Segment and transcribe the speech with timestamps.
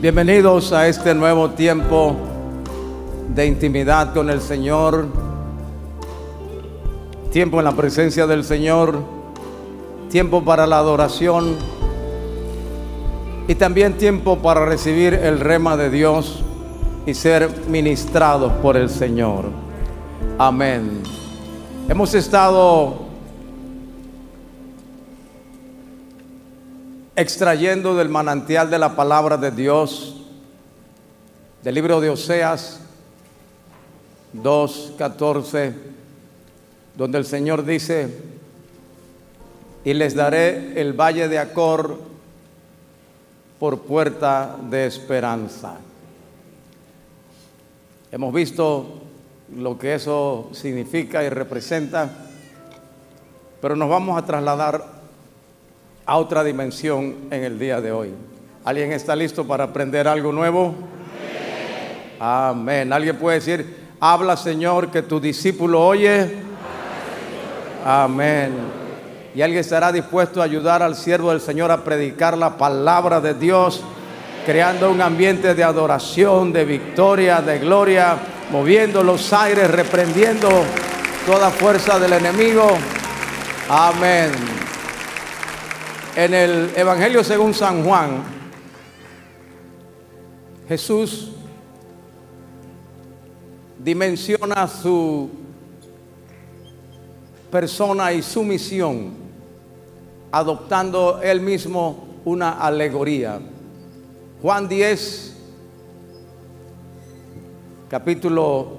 [0.00, 2.16] Bienvenidos a este nuevo tiempo
[3.34, 5.08] de intimidad con el Señor,
[7.30, 8.98] tiempo en la presencia del Señor,
[10.08, 11.54] tiempo para la adoración
[13.46, 16.44] y también tiempo para recibir el rema de Dios
[17.04, 19.50] y ser ministrados por el Señor.
[20.38, 21.02] Amén.
[21.90, 23.09] Hemos estado
[27.20, 30.16] extrayendo del manantial de la palabra de Dios,
[31.62, 32.80] del libro de Oseas
[34.34, 35.74] 2.14,
[36.96, 38.08] donde el Señor dice,
[39.84, 41.98] y les daré el valle de Acor
[43.58, 45.76] por puerta de esperanza.
[48.10, 49.02] Hemos visto
[49.56, 52.10] lo que eso significa y representa,
[53.60, 54.99] pero nos vamos a trasladar
[56.10, 58.12] a otra dimensión en el día de hoy.
[58.64, 60.74] ¿Alguien está listo para aprender algo nuevo?
[62.18, 62.92] Amén.
[62.92, 66.28] ¿Alguien puede decir, habla Señor, que tu discípulo oye?
[67.86, 68.54] Amén.
[69.36, 73.34] Y alguien estará dispuesto a ayudar al siervo del Señor a predicar la palabra de
[73.34, 73.80] Dios,
[74.44, 78.16] creando un ambiente de adoración, de victoria, de gloria,
[78.50, 80.48] moviendo los aires, reprendiendo
[81.24, 82.66] toda fuerza del enemigo.
[83.68, 84.32] Amén.
[86.16, 88.24] En el Evangelio según San Juan,
[90.66, 91.30] Jesús
[93.78, 95.30] dimensiona su
[97.50, 99.12] persona y su misión,
[100.32, 103.40] adoptando él mismo una alegoría.
[104.42, 105.36] Juan 10,
[107.88, 108.78] capítulo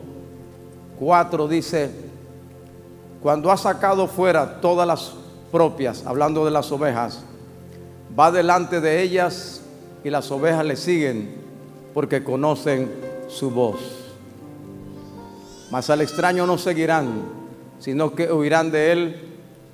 [1.00, 1.92] 4 dice,
[3.22, 5.21] cuando ha sacado fuera todas las
[5.52, 7.24] propias, hablando de las ovejas,
[8.18, 9.62] va delante de ellas
[10.04, 11.36] y las ovejas le siguen
[11.94, 12.92] porque conocen
[13.28, 13.80] su voz.
[15.72, 17.24] Mas al extraño no seguirán,
[17.80, 19.16] sino que huirán de él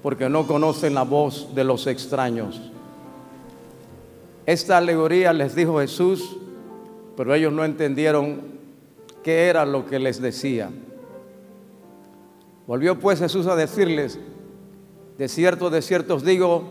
[0.01, 2.61] porque no conocen la voz de los extraños.
[4.45, 6.37] Esta alegoría les dijo Jesús,
[7.17, 8.41] pero ellos no entendieron
[9.23, 10.69] qué era lo que les decía.
[12.67, 14.19] Volvió pues Jesús a decirles,
[15.17, 16.63] de cierto, de cierto os digo,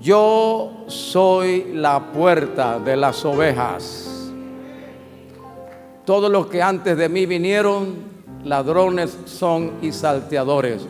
[0.00, 4.32] yo soy la puerta de las ovejas.
[6.06, 7.96] Todos los que antes de mí vinieron,
[8.44, 10.86] ladrones son y salteadores,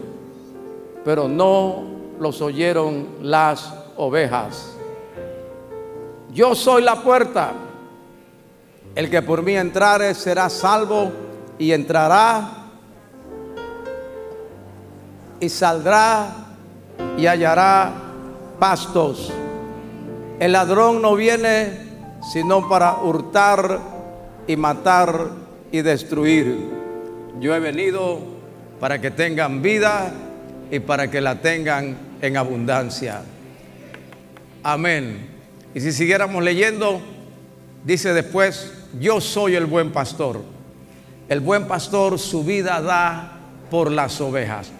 [1.04, 1.82] pero no
[2.20, 4.76] los oyeron las ovejas.
[6.32, 7.52] Yo soy la puerta.
[8.94, 11.10] El que por mí entrare será salvo
[11.58, 12.68] y entrará
[15.38, 16.49] y saldrá
[17.16, 17.92] y hallará
[18.58, 19.32] pastos.
[20.38, 21.90] El ladrón no viene
[22.32, 23.80] sino para hurtar
[24.46, 25.30] y matar
[25.72, 26.68] y destruir.
[27.40, 28.18] Yo he venido
[28.78, 30.12] para que tengan vida
[30.70, 33.22] y para que la tengan en abundancia.
[34.62, 35.28] Amén.
[35.74, 37.00] Y si siguiéramos leyendo,
[37.84, 40.42] dice después, yo soy el buen pastor.
[41.28, 43.38] El buen pastor su vida da
[43.70, 44.72] por las ovejas.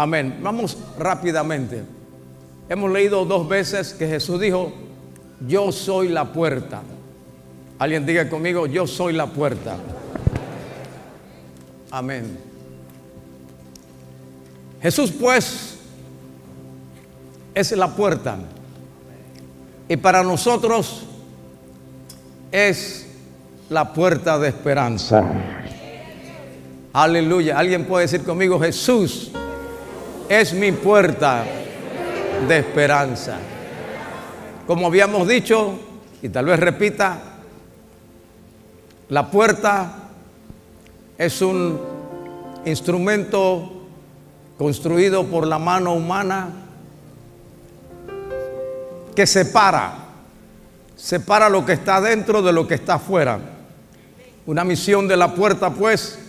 [0.00, 0.38] Amén.
[0.42, 1.82] Vamos rápidamente.
[2.70, 4.72] Hemos leído dos veces que Jesús dijo,
[5.46, 6.80] yo soy la puerta.
[7.78, 9.76] Alguien diga conmigo, yo soy la puerta.
[11.90, 12.38] Amén.
[14.80, 15.76] Jesús pues
[17.54, 18.38] es la puerta.
[19.86, 21.02] Y para nosotros
[22.50, 23.06] es
[23.68, 25.22] la puerta de esperanza.
[26.90, 27.58] Aleluya.
[27.58, 29.32] Alguien puede decir conmigo, Jesús
[30.30, 31.44] es mi puerta
[32.46, 33.36] de esperanza.
[34.64, 35.76] Como habíamos dicho,
[36.22, 37.20] y tal vez repita,
[39.08, 39.92] la puerta
[41.18, 41.80] es un
[42.64, 43.88] instrumento
[44.56, 46.48] construido por la mano humana
[49.16, 49.94] que separa,
[50.94, 53.40] separa lo que está dentro de lo que está afuera.
[54.46, 56.20] Una misión de la puerta, pues,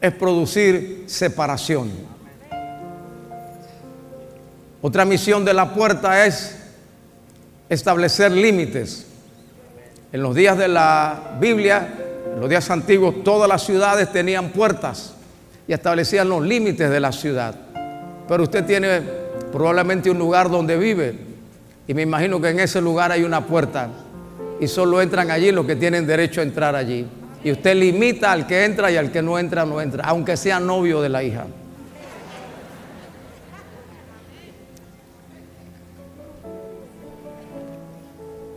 [0.00, 2.13] es producir separación.
[4.86, 6.58] Otra misión de la puerta es
[7.70, 9.06] establecer límites.
[10.12, 11.88] En los días de la Biblia,
[12.34, 15.14] en los días antiguos, todas las ciudades tenían puertas
[15.66, 17.54] y establecían los límites de la ciudad.
[18.28, 19.00] Pero usted tiene
[19.50, 21.14] probablemente un lugar donde vive
[21.88, 23.88] y me imagino que en ese lugar hay una puerta
[24.60, 27.06] y solo entran allí los que tienen derecho a entrar allí.
[27.42, 30.60] Y usted limita al que entra y al que no entra, no entra, aunque sea
[30.60, 31.46] novio de la hija.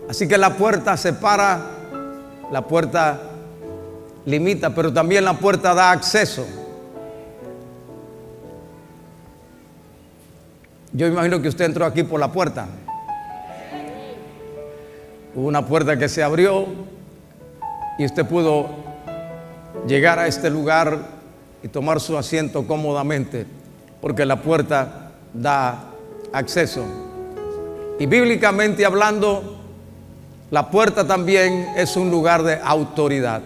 [0.09, 1.59] Así que la puerta separa
[2.51, 3.19] La puerta
[4.25, 6.45] limita, pero también la puerta da acceso.
[10.93, 12.67] Yo imagino que usted entró aquí por la puerta.
[15.35, 16.65] Hubo una puerta que se abrió
[17.97, 18.67] y usted pudo
[19.87, 20.97] llegar a este lugar
[21.63, 23.45] y tomar su asiento cómodamente,
[24.01, 25.91] porque la puerta da
[26.33, 26.83] acceso.
[27.99, 29.56] Y bíblicamente hablando,
[30.49, 33.41] la puerta también es un lugar de autoridad.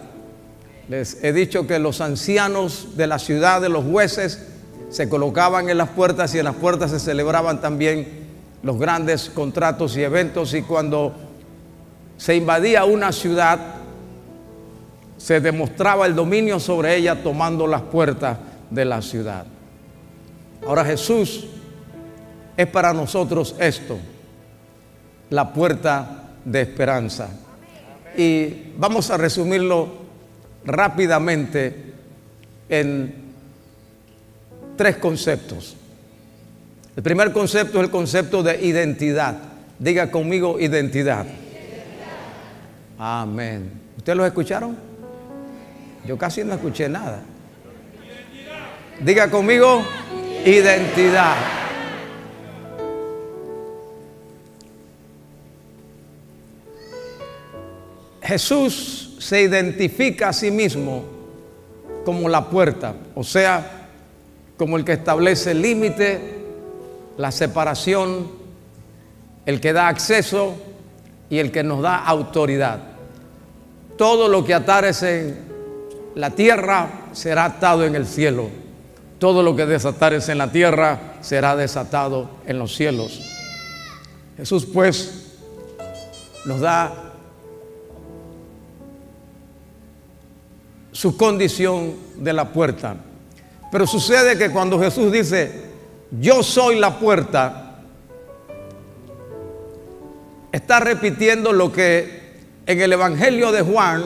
[0.88, 4.46] Les he dicho que los ancianos de la ciudad, de los jueces,
[4.90, 8.28] se colocaban en las puertas y en las puertas se celebraban también
[8.62, 11.14] los grandes contratos y eventos y cuando
[12.18, 13.58] se invadía una ciudad,
[15.16, 18.38] se demostraba el dominio sobre ella tomando las puertas
[18.70, 19.46] de la ciudad.
[20.66, 21.46] Ahora Jesús
[22.56, 23.98] es para nosotros esto,
[25.30, 27.28] la puerta de esperanza.
[28.16, 29.88] Y vamos a resumirlo
[30.64, 31.92] rápidamente
[32.68, 33.14] en
[34.76, 35.76] tres conceptos.
[36.94, 39.36] El primer concepto es el concepto de identidad.
[39.78, 41.26] Diga conmigo identidad.
[42.98, 43.70] Amén.
[43.96, 44.76] ¿Ustedes lo escucharon?
[46.06, 47.22] Yo casi no escuché nada.
[49.00, 49.82] Diga conmigo
[50.44, 51.61] identidad.
[58.22, 61.04] Jesús se identifica a sí mismo
[62.04, 63.88] como la puerta, o sea,
[64.56, 66.20] como el que establece el límite,
[67.16, 68.30] la separación,
[69.44, 70.54] el que da acceso
[71.30, 72.80] y el que nos da autoridad.
[73.96, 75.38] Todo lo que atares en
[76.14, 78.48] la tierra será atado en el cielo.
[79.18, 83.20] Todo lo que desatares en la tierra será desatado en los cielos.
[84.36, 85.38] Jesús pues
[86.44, 87.11] nos da
[90.92, 92.96] su condición de la puerta.
[93.72, 95.62] Pero sucede que cuando Jesús dice,
[96.20, 97.80] yo soy la puerta,
[100.52, 102.22] está repitiendo lo que
[102.66, 104.02] en el Evangelio de Juan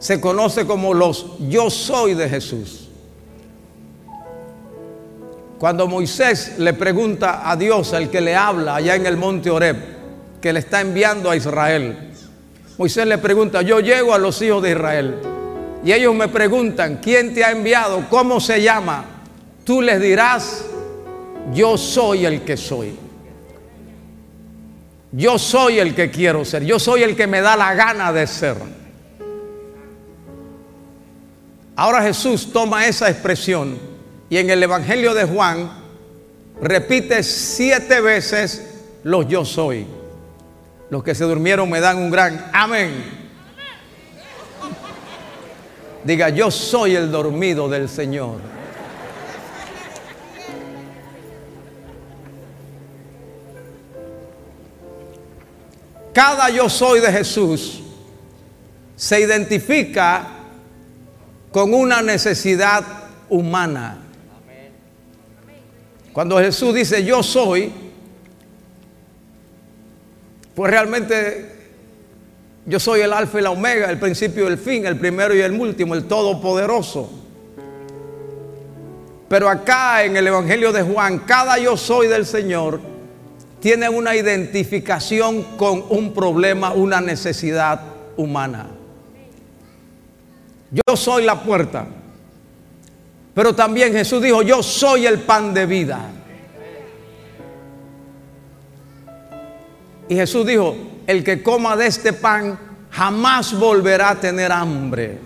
[0.00, 2.88] se conoce como los yo soy de Jesús.
[5.58, 9.76] Cuando Moisés le pregunta a Dios, al que le habla allá en el monte Oreb,
[10.40, 12.12] que le está enviando a Israel,
[12.78, 15.20] Moisés le pregunta, yo llego a los hijos de Israel
[15.82, 18.06] y ellos me preguntan, ¿quién te ha enviado?
[18.10, 19.04] ¿Cómo se llama?
[19.64, 20.64] Tú les dirás,
[21.54, 22.96] yo soy el que soy.
[25.12, 26.64] Yo soy el que quiero ser.
[26.64, 28.56] Yo soy el que me da la gana de ser.
[31.76, 33.78] Ahora Jesús toma esa expresión
[34.28, 35.70] y en el Evangelio de Juan
[36.60, 39.86] repite siete veces los yo soy.
[40.90, 43.19] Los que se durmieron me dan un gran amén.
[46.04, 48.40] Diga, yo soy el dormido del Señor.
[56.12, 57.82] Cada yo soy de Jesús
[58.96, 60.26] se identifica
[61.52, 62.84] con una necesidad
[63.28, 63.98] humana.
[66.12, 67.72] Cuando Jesús dice yo soy,
[70.54, 71.59] pues realmente
[72.70, 75.40] yo soy el alfa y la omega, el principio y el fin, el primero y
[75.40, 77.10] el último, el todopoderoso.
[79.28, 82.80] Pero acá en el Evangelio de Juan, cada yo soy del Señor
[83.58, 87.80] tiene una identificación con un problema, una necesidad
[88.16, 88.68] humana.
[90.70, 91.86] Yo soy la puerta.
[93.34, 96.08] Pero también Jesús dijo, yo soy el pan de vida.
[100.08, 100.76] Y Jesús dijo,
[101.10, 102.56] el que coma de este pan
[102.88, 105.18] jamás volverá a tener hambre.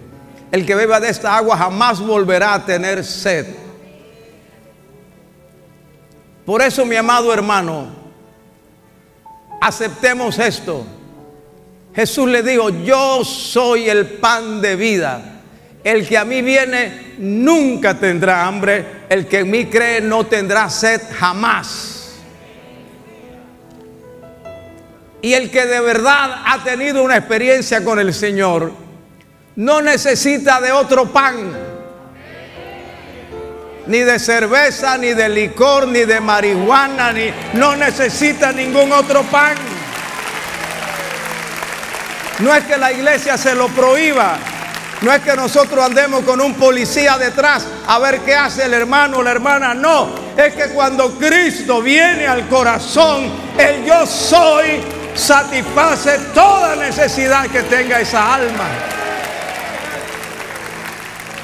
[0.50, 3.44] El que beba de esta agua jamás volverá a tener sed.
[6.46, 7.88] Por eso, mi amado hermano,
[9.60, 10.86] aceptemos esto.
[11.94, 15.42] Jesús le dijo, yo soy el pan de vida.
[15.84, 19.04] El que a mí viene nunca tendrá hambre.
[19.10, 21.93] El que en mí cree no tendrá sed jamás.
[25.24, 28.70] Y el que de verdad ha tenido una experiencia con el Señor,
[29.56, 31.50] no necesita de otro pan,
[33.86, 39.54] ni de cerveza, ni de licor, ni de marihuana, ni no necesita ningún otro pan.
[42.40, 44.36] No es que la iglesia se lo prohíba,
[45.00, 49.20] no es que nosotros andemos con un policía detrás a ver qué hace el hermano
[49.20, 54.82] o la hermana, no, es que cuando Cristo viene al corazón, el yo soy
[55.14, 58.68] satisface toda necesidad que tenga esa alma.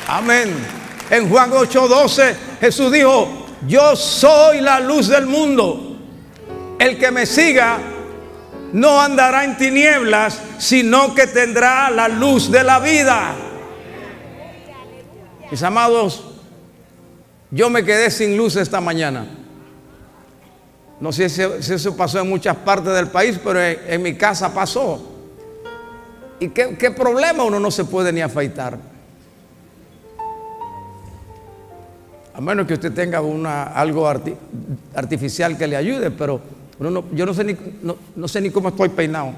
[0.08, 0.54] Amén.
[1.10, 5.96] En Juan 8:12 Jesús dijo, yo soy la luz del mundo.
[6.78, 7.78] El que me siga
[8.72, 13.34] no andará en tinieblas, sino que tendrá la luz de la vida.
[15.50, 16.24] Mis amados,
[17.50, 19.26] yo me quedé sin luz esta mañana.
[21.00, 25.00] No sé si, eso pasó en muchas partes del país, pero en, mi casa pasó.
[26.38, 28.78] ¿Y qué, problema uno no se puede ni afeitar?
[32.34, 34.06] A menos que usted tenga una, algo
[34.94, 36.40] artificial que le ayude, pero
[37.12, 37.56] yo no sé, ni,
[38.14, 39.32] no, sé ni cómo estoy peinado.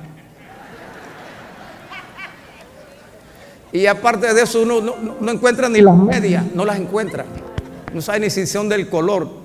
[3.73, 4.81] Y aparte de eso, uno
[5.21, 7.25] no, encuentra ni las medias, no las encuentra.
[7.95, 9.42] No sabe ni si son del color.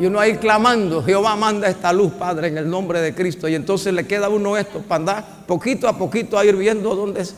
[0.00, 3.46] Y uno ahí clamando, Jehová manda esta luz, Padre, en el nombre de Cristo.
[3.48, 7.20] Y entonces le queda uno esto para andar poquito a poquito a ir viendo dónde
[7.20, 7.34] es.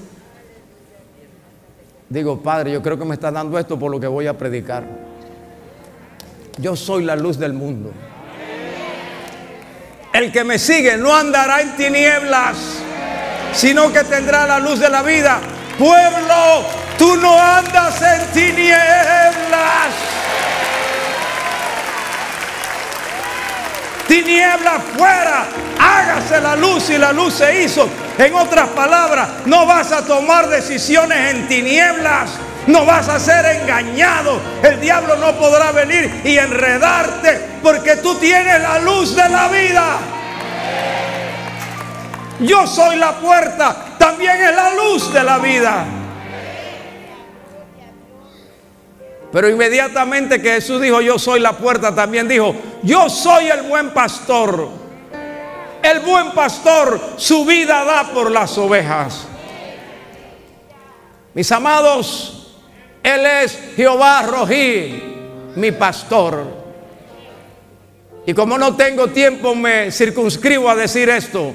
[2.09, 4.85] Digo, Padre, yo creo que me está dando esto por lo que voy a predicar.
[6.59, 7.91] Yo soy la luz del mundo.
[10.13, 12.59] El que me sigue no andará en tinieblas,
[13.53, 15.41] sino que tendrá la luz de la vida.
[15.77, 16.65] Pueblo,
[16.97, 20.22] tú no andas en tinieblas.
[24.13, 25.47] Tinieblas fuera,
[25.81, 27.89] hágase la luz y la luz se hizo.
[28.19, 32.29] En otras palabras, no vas a tomar decisiones en tinieblas
[32.67, 34.39] no vas a ser engañado.
[34.63, 39.97] El diablo no podrá venir y enredarte porque tú tienes la luz de la vida.
[42.41, 46.02] Yo soy la puerta, también es la luz de la vida.
[49.33, 53.91] Pero inmediatamente que Jesús dijo, yo soy la puerta, también dijo, yo soy el buen
[53.91, 54.69] pastor.
[55.83, 59.27] El buen pastor su vida da por las ovejas.
[61.33, 62.59] Mis amados,
[63.03, 65.03] él es Jehová Rojí,
[65.57, 66.45] mi pastor.
[68.27, 71.55] Y como no tengo tiempo, me circunscribo a decir esto.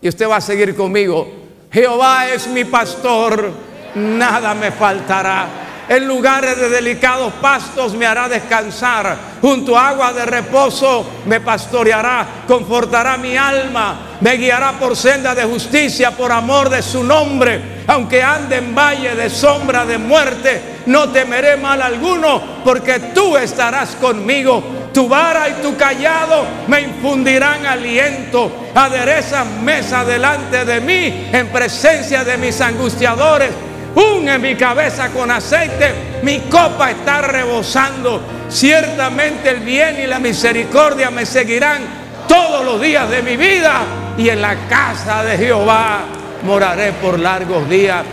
[0.00, 1.28] Y usted va a seguir conmigo.
[1.72, 3.50] Jehová es mi pastor,
[3.96, 5.69] nada me faltará.
[5.90, 9.16] En lugares de delicados pastos me hará descansar.
[9.42, 15.44] Junto a agua de reposo me pastoreará, confortará mi alma me guiará por senda de
[15.44, 17.80] justicia por amor de su nombre.
[17.86, 23.96] Aunque ande en valle de sombra de muerte, no temeré mal alguno, porque tú estarás
[23.96, 24.62] conmigo.
[24.92, 28.70] Tu vara y tu callado me infundirán aliento.
[28.74, 33.69] Aderezas mesa delante de mí en presencia de mis angustiadores.
[33.94, 38.22] Unge mi cabeza con aceite, mi copa está rebosando.
[38.48, 41.82] Ciertamente el bien y la misericordia me seguirán
[42.28, 43.82] todos los días de mi vida
[44.16, 46.00] y en la casa de Jehová
[46.44, 48.04] moraré por largos días.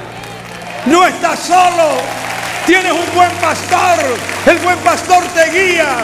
[0.85, 2.01] No estás solo,
[2.65, 4.03] tienes un buen pastor,
[4.45, 5.97] el buen pastor te guía,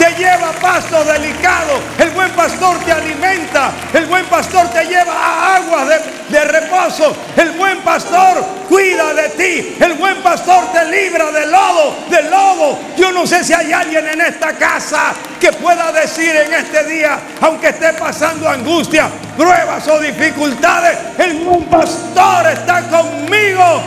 [0.00, 5.12] te lleva a pasto delicado, el buen pastor te alimenta, el buen pastor te lleva
[5.12, 5.88] a aguas
[6.30, 11.96] de, reposo, el buen pastor cuida de ti, el buen pastor te libra del lodo,
[12.08, 12.78] del lobo.
[12.96, 17.18] Yo no sé si hay alguien en esta casa que pueda decir en este día,
[17.42, 23.82] aunque esté pasando angustia, pruebas o dificultades, el buen pastor está conmigo.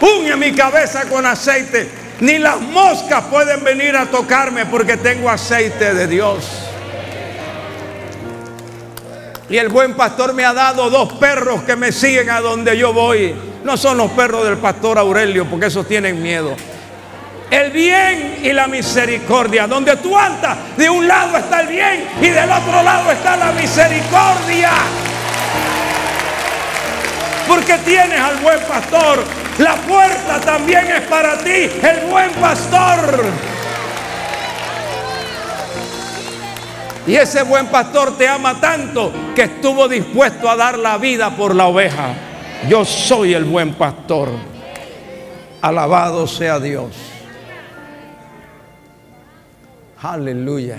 [0.00, 5.94] Unge mi cabeza con aceite ni las moscas pueden venir a tocarme porque tengo aceite
[5.94, 6.44] de Dios.
[9.48, 12.92] Y el buen pastor me ha dado dos perros que me siguen a donde yo
[12.92, 13.34] voy.
[13.64, 16.54] No son los perros del pastor Aurelio porque esos tienen miedo.
[17.50, 19.66] El bien y la misericordia.
[19.66, 23.52] Donde tú andas, de un lado está el bien y del otro lado está la
[23.52, 24.70] misericordia.
[27.46, 29.24] Porque tienes al buen pastor
[29.58, 33.24] la puerta también es para ti, el buen pastor.
[37.06, 41.54] Y ese buen pastor te ama tanto que estuvo dispuesto a dar la vida por
[41.54, 42.14] la oveja.
[42.68, 44.28] Yo soy el buen pastor.
[45.62, 46.94] Alabado sea Dios.
[50.02, 50.78] Aleluya.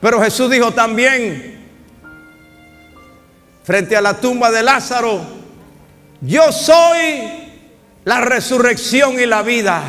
[0.00, 1.53] Pero Jesús dijo también,
[3.64, 5.20] frente a la tumba de Lázaro,
[6.20, 7.44] yo soy
[8.04, 9.82] la resurrección y la vida.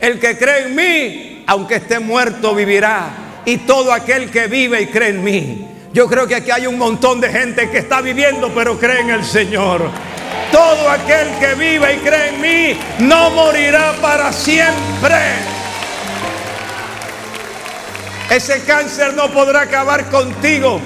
[0.00, 3.10] El que cree en mí, aunque esté muerto, vivirá.
[3.44, 5.68] Y todo aquel que vive y cree en mí.
[5.92, 9.10] Yo creo que aquí hay un montón de gente que está viviendo, pero cree en
[9.10, 9.90] el Señor.
[10.52, 15.16] Todo aquel que vive y cree en mí no morirá para siempre.
[18.30, 20.80] Ese cáncer no podrá acabar contigo.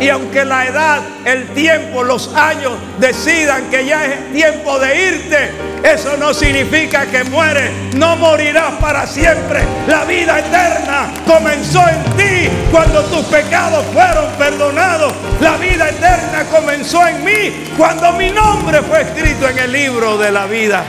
[0.00, 5.50] Y aunque la edad, el tiempo, los años decidan que ya es tiempo de irte,
[5.82, 7.70] eso no significa que mueres.
[7.94, 9.60] No morirás para siempre.
[9.86, 15.14] La vida eterna comenzó en ti cuando tus pecados fueron perdonados.
[15.40, 20.32] La vida eterna comenzó en mí cuando mi nombre fue escrito en el libro de
[20.32, 20.84] la vida.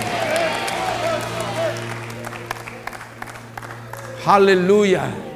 [4.25, 5.26] Aleluya.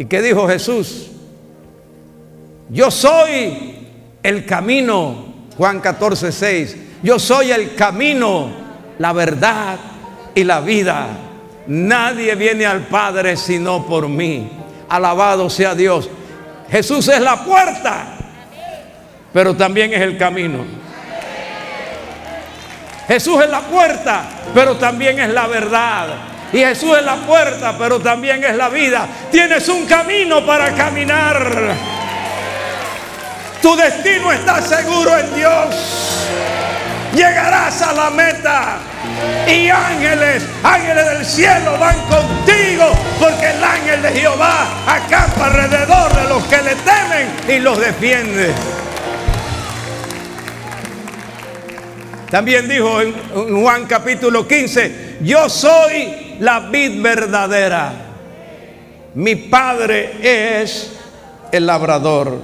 [0.00, 1.08] ¿Y qué dijo Jesús?
[2.70, 3.76] Yo soy
[4.22, 5.26] el camino,
[5.58, 6.76] Juan 14, 6.
[7.02, 8.48] Yo soy el camino,
[8.98, 9.78] la verdad
[10.34, 11.06] y la vida.
[11.66, 14.50] Nadie viene al Padre sino por mí.
[14.88, 16.08] Alabado sea Dios.
[16.70, 18.16] Jesús es la puerta,
[19.34, 20.64] pero también es el camino.
[23.06, 26.29] Jesús es la puerta, pero también es la verdad.
[26.52, 29.06] Y Jesús es la puerta, pero también es la vida.
[29.30, 31.74] Tienes un camino para caminar.
[33.62, 35.76] Tu destino está seguro en Dios.
[37.14, 38.78] Llegarás a la meta.
[39.46, 42.92] Y ángeles, ángeles del cielo van contigo.
[43.20, 48.52] Porque el ángel de Jehová acampa alrededor de los que le temen y los defiende.
[52.28, 57.92] También dijo en Juan capítulo 15, yo soy la vid verdadera.
[59.14, 60.92] Mi Padre es
[61.52, 62.38] el labrador.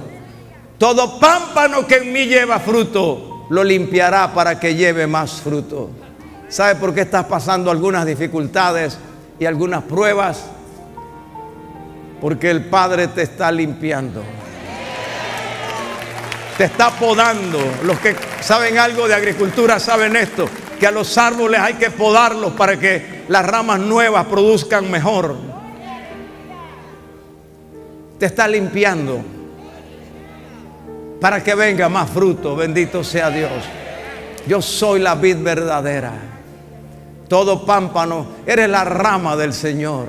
[0.77, 5.89] Todo pámpano que en mí lleva fruto, lo limpiará para que lleve más fruto.
[6.47, 8.97] ¿Sabe por qué estás pasando algunas dificultades
[9.39, 10.45] y algunas pruebas?
[12.21, 14.23] Porque el Padre te está limpiando.
[16.57, 17.59] Te está podando.
[17.83, 20.47] Los que saben algo de agricultura saben esto
[20.79, 25.35] que a los árboles hay que podarlos para que las ramas nuevas produzcan mejor.
[28.19, 29.21] Te está limpiando
[31.19, 32.55] para que venga más fruto.
[32.55, 33.51] Bendito sea Dios.
[34.47, 36.13] Yo soy la vid verdadera.
[37.27, 40.07] Todo pámpano, eres la rama del Señor.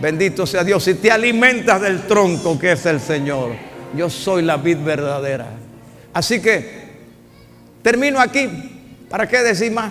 [0.00, 0.84] Bendito sea Dios.
[0.84, 3.52] Si te alimentas del tronco que es el Señor,
[3.96, 5.46] yo soy la vid verdadera.
[6.12, 6.90] Así que
[7.82, 8.48] termino aquí.
[9.08, 9.90] ¿Para qué decir más?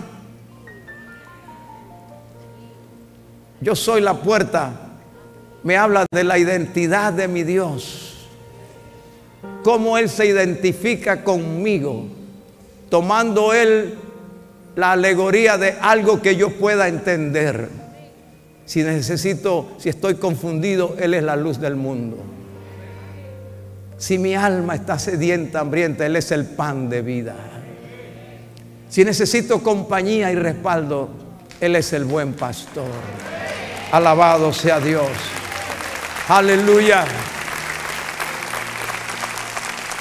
[3.62, 4.72] Yo soy la puerta.
[5.64, 8.28] Me habla de la identidad de mi Dios.
[9.64, 12.06] Cómo Él se identifica conmigo.
[12.90, 13.96] Tomando Él
[14.76, 17.70] la alegoría de algo que yo pueda entender.
[18.66, 22.18] Si necesito, si estoy confundido, Él es la luz del mundo.
[23.98, 27.36] Si mi alma está sedienta, hambrienta, Él es el pan de vida.
[28.88, 31.10] Si necesito compañía y respaldo,
[31.60, 32.86] Él es el buen pastor.
[33.92, 35.10] Alabado sea Dios.
[36.28, 37.06] Aleluya.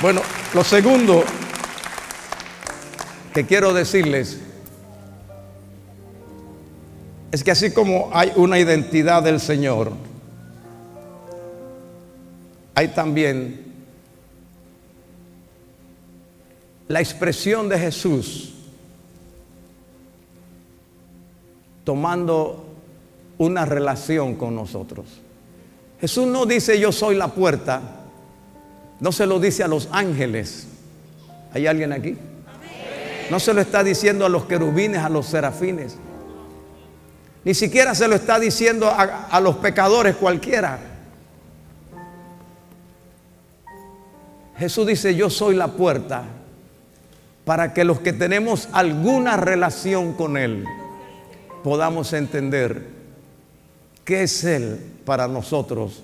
[0.03, 0.21] Bueno,
[0.53, 1.25] lo segundo
[3.33, 4.41] que quiero decirles
[7.33, 9.93] es que así como hay una identidad del Señor,
[12.75, 13.73] hay también
[16.89, 18.53] la expresión de Jesús
[21.85, 22.68] tomando
[23.39, 25.07] una relación con nosotros.
[26.01, 27.81] Jesús no dice yo soy la puerta,
[29.01, 30.67] no se lo dice a los ángeles.
[31.53, 32.17] ¿Hay alguien aquí?
[33.31, 35.97] No se lo está diciendo a los querubines, a los serafines.
[37.45, 40.79] Ni siquiera se lo está diciendo a, los pecadores cualquiera.
[44.59, 46.25] Jesús dice, yo soy la puerta
[47.45, 50.65] para que los que tenemos alguna relación con Él,
[51.63, 52.98] podamos entender
[54.09, 56.03] qué es Él para nosotros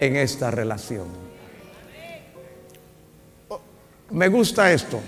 [0.00, 1.06] en esta relación.
[4.10, 4.98] Me gusta esto.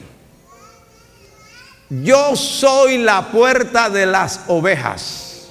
[1.88, 5.48] Yo soy la puerta de las ovejas.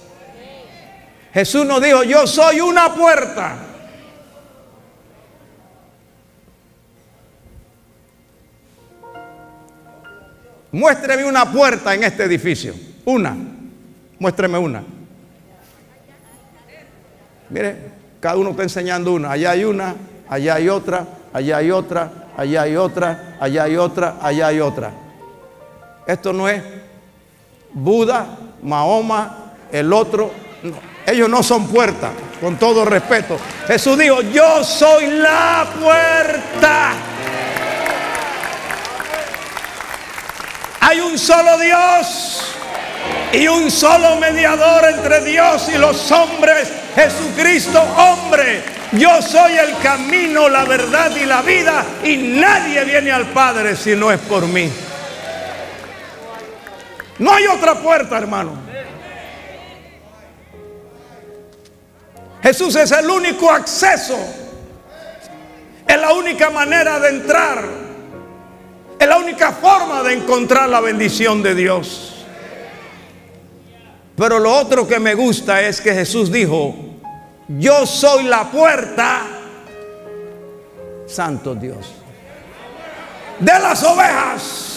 [1.34, 3.58] Jesús nos dijo, yo soy una puerta.
[10.72, 12.76] Muéstreme una puerta en este edificio.
[13.06, 13.36] Una.
[14.20, 14.93] Muéstreme una.
[17.54, 17.76] Mire,
[18.20, 19.32] cada uno está enseñando una.
[19.32, 19.94] Allá hay una,
[20.28, 24.92] allá hay otra, allá hay otra, allá hay otra, allá hay otra, allá hay otra.
[26.08, 26.64] Esto no es
[27.74, 28.26] Buda,
[28.64, 30.32] Mahoma, el otro.
[31.06, 32.10] Ellos no son puertas,
[32.42, 33.38] con todo respeto.
[33.68, 36.94] Jesús dijo, yo soy la puerta.
[40.80, 42.56] Hay un solo Dios
[43.32, 48.64] y un solo mediador entre Dios y los hombres, Jesucristo hombre.
[48.94, 53.96] Yo soy el camino, la verdad y la vida y nadie viene al Padre si
[53.96, 54.72] no es por mí.
[57.20, 58.52] No hay otra puerta, hermano.
[62.44, 64.18] Jesús es el único acceso.
[65.88, 67.64] Es la única manera de entrar.
[69.00, 72.13] Es la única forma de encontrar la bendición de Dios.
[74.16, 76.76] Pero lo otro que me gusta es que Jesús dijo,
[77.48, 79.22] yo soy la puerta,
[81.08, 81.94] santo Dios,
[83.40, 84.70] de las ovejas.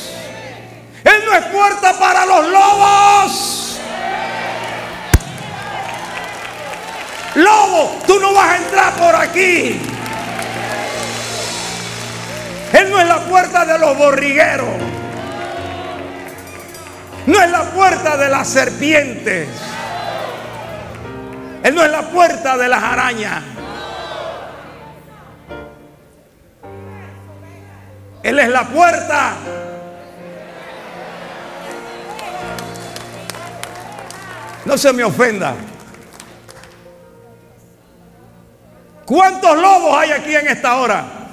[1.05, 3.81] Él no es puerta para los lobos.
[7.37, 9.79] Lobo, tú no vas a entrar por aquí.
[12.73, 14.69] Él no es la puerta de los borrigueros.
[17.27, 19.49] No es la puerta de las serpientes.
[21.63, 23.43] Él no es la puerta de las arañas.
[28.23, 29.33] Él es la puerta.
[34.65, 35.55] No se me ofenda.
[39.05, 41.26] ¿Cuántos lobos hay aquí en esta hora?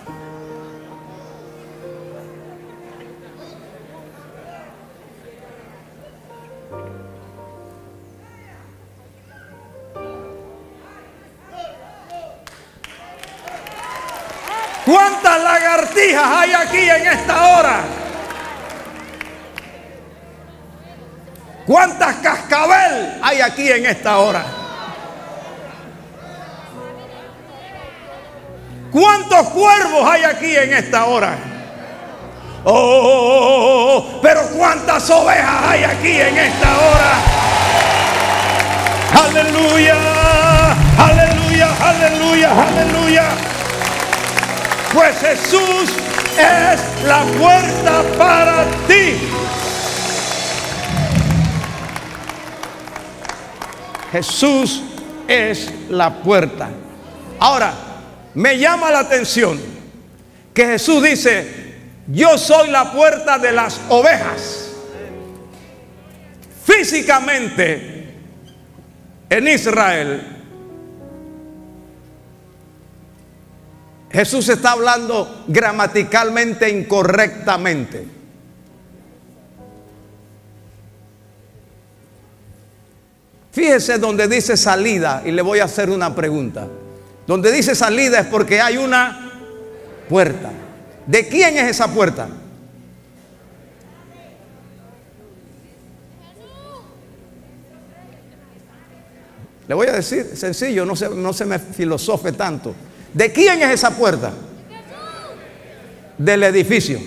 [14.94, 17.80] ¿Cuántas lagartijas hay aquí en esta hora?
[21.66, 24.46] ¿Cuántas cascabel hay aquí en esta hora?
[28.92, 31.38] ¿Cuántos cuervos hay aquí en esta hora?
[32.64, 37.14] Oh, pero cuántas ovejas hay aquí en esta hora.
[39.26, 39.96] Aleluya,
[41.00, 43.53] aleluya, aleluya, aleluya.
[44.94, 45.90] Pues Jesús
[46.38, 49.18] es la puerta para ti.
[54.12, 54.84] Jesús
[55.28, 56.70] es la puerta.
[57.40, 57.74] Ahora,
[58.36, 59.60] me llama la atención
[60.54, 61.74] que Jesús dice,
[62.08, 64.70] yo soy la puerta de las ovejas.
[66.64, 68.14] Físicamente,
[69.30, 70.33] en Israel,
[74.14, 78.06] Jesús está hablando gramaticalmente incorrectamente.
[83.52, 86.68] Fíjese donde dice salida y le voy a hacer una pregunta.
[87.26, 89.32] Donde dice salida es porque hay una
[90.08, 90.52] puerta.
[91.08, 92.28] ¿De quién es esa puerta?
[99.68, 102.76] Le voy a decir sencillo, no se, no se me filosofe tanto.
[103.14, 104.32] ¿De quién es esa puerta?
[106.18, 107.00] Del edificio.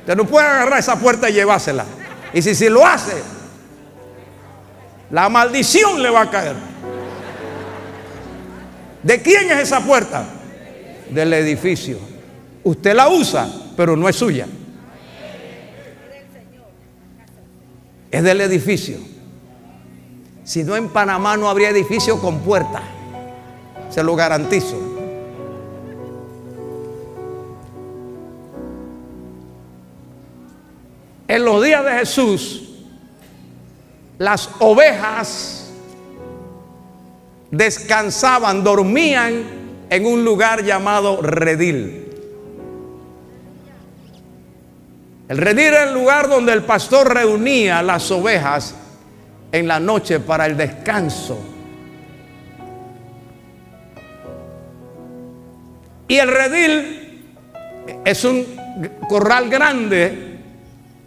[0.00, 1.84] Usted no puede agarrar esa puerta y llevársela.
[2.32, 3.22] Y si, si lo hace,
[5.10, 6.56] la maldición le va a caer.
[9.02, 10.24] ¿De quién es esa puerta?
[11.10, 11.98] Del edificio.
[12.62, 14.46] Usted la usa, pero no es suya.
[18.10, 18.98] Es del edificio.
[20.44, 22.82] Si no en Panamá no habría edificio con puerta.
[23.90, 24.76] Se lo garantizo.
[31.28, 32.70] En los días de Jesús,
[34.18, 35.70] las ovejas
[37.50, 39.44] descansaban, dormían
[39.88, 42.06] en un lugar llamado redil.
[45.28, 48.74] El redil era el lugar donde el pastor reunía las ovejas
[49.52, 51.38] en la noche para el descanso.
[56.10, 57.22] Y el redil
[58.04, 58.44] es un
[59.08, 60.40] corral grande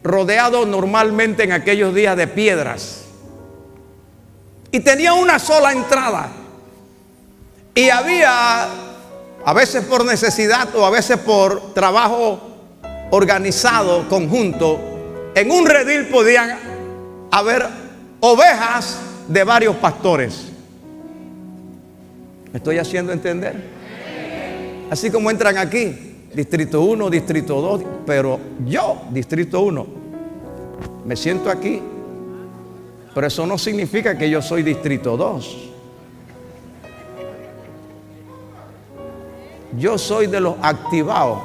[0.02, 3.02] rodeado normalmente en aquellos días de piedras.
[4.72, 6.30] Y tenía una sola entrada.
[7.76, 8.64] Y había,
[9.44, 12.40] a veces por necesidad o a veces por trabajo
[13.12, 14.80] organizado, conjunto,
[15.36, 16.58] en un redil podían
[17.30, 17.68] haber
[18.22, 20.46] ovejas de varios pastores.
[22.54, 23.73] ¿Me estoy haciendo entender?
[24.94, 29.88] Así como entran aquí, Distrito 1, Distrito 2, pero yo, Distrito 1,
[31.04, 31.82] me siento aquí.
[33.16, 35.72] Pero eso no significa que yo soy Distrito 2.
[39.80, 41.40] Yo soy de los activados.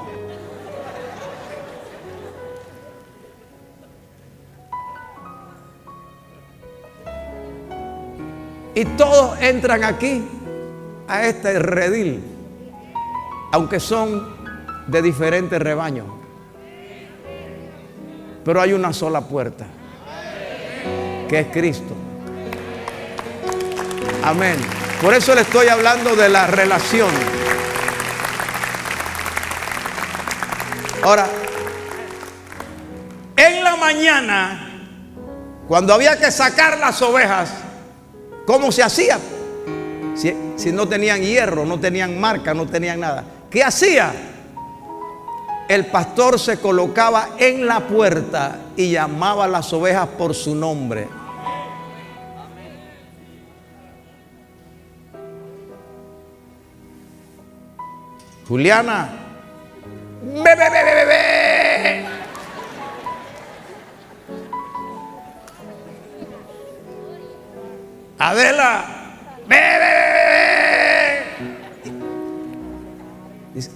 [8.75, 10.23] Y todos entran aquí
[11.09, 12.28] a este redil
[13.53, 14.37] aunque son
[14.87, 16.07] de diferentes rebaños.
[18.45, 19.67] Pero hay una sola puerta,
[21.29, 21.95] que es Cristo.
[24.25, 24.57] Amén.
[25.03, 27.11] Por eso le estoy hablando de la relación.
[31.03, 31.27] Ahora,
[33.37, 34.69] en la mañana,
[35.69, 37.51] cuando había que sacar las ovejas,
[38.47, 39.19] ¿cómo se hacía?
[40.17, 43.25] Si, si, no tenían hierro, no tenían marca, no tenían nada.
[43.51, 44.13] ¿Qué hacía?
[45.69, 51.09] El pastor se colocaba en la puerta y llamaba a las ovejas por su nombre.
[58.47, 59.11] Juliana,
[60.23, 62.07] bebé, bebé, bebé.
[68.19, 68.85] Adela,
[69.47, 69.98] bebé.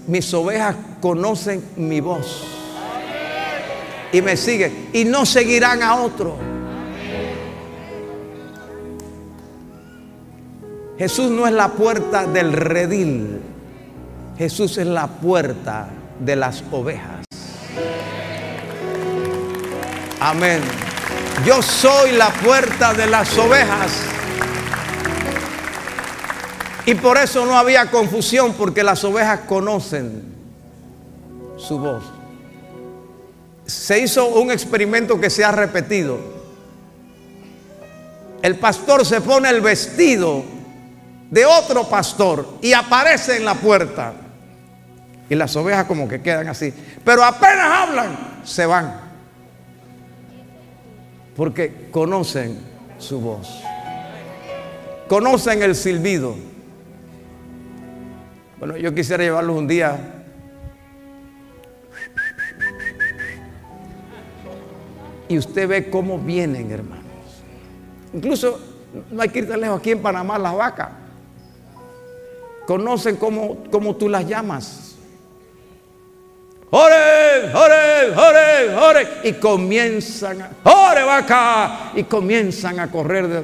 [0.07, 2.45] Mis ovejas conocen mi voz
[4.12, 6.37] y me siguen y no seguirán a otro.
[10.99, 13.40] Jesús no es la puerta del redil.
[14.38, 15.88] Jesús es la puerta
[16.21, 17.25] de las ovejas.
[20.21, 20.61] Amén.
[21.45, 24.12] Yo soy la puerta de las ovejas.
[26.85, 30.23] Y por eso no había confusión, porque las ovejas conocen
[31.57, 32.03] su voz.
[33.66, 36.18] Se hizo un experimento que se ha repetido.
[38.42, 40.42] El pastor se pone el vestido
[41.31, 44.14] de otro pastor y aparece en la puerta.
[45.31, 46.75] Y las ovejas como que quedan así.
[47.05, 49.01] Pero apenas hablan, se van.
[51.37, 52.59] Porque conocen
[52.99, 53.49] su voz.
[55.09, 56.52] Conocen el silbido.
[58.62, 59.98] Bueno, yo quisiera llevarlos un día.
[65.27, 67.03] Y usted ve cómo vienen, hermanos.
[68.14, 68.61] Incluso
[69.11, 70.90] no hay que ir tan lejos aquí en Panamá las vacas.
[72.64, 74.94] Conocen cómo, cómo tú las llamas.
[76.70, 79.09] ¡Ore, ore, ore, ore!
[79.25, 81.90] Y comienzan a, ¡ore vaca!
[81.96, 83.27] Y comienzan a correr.
[83.27, 83.42] De,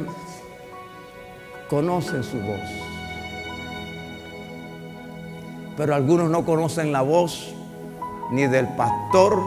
[1.69, 2.88] conocen su voz.
[5.79, 7.55] Pero algunos no conocen la voz
[8.33, 9.41] ni del pastor,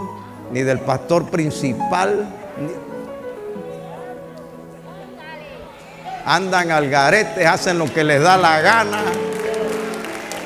[0.53, 2.25] ni del pastor principal.
[6.25, 9.01] Andan al garete, hacen lo que les da la gana.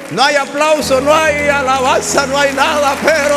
[0.10, 3.36] No hay aplauso, no hay alabanza, no hay nada, pero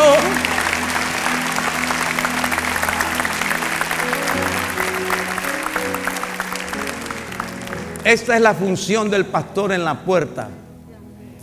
[8.04, 10.48] esta es la función del pastor en la puerta.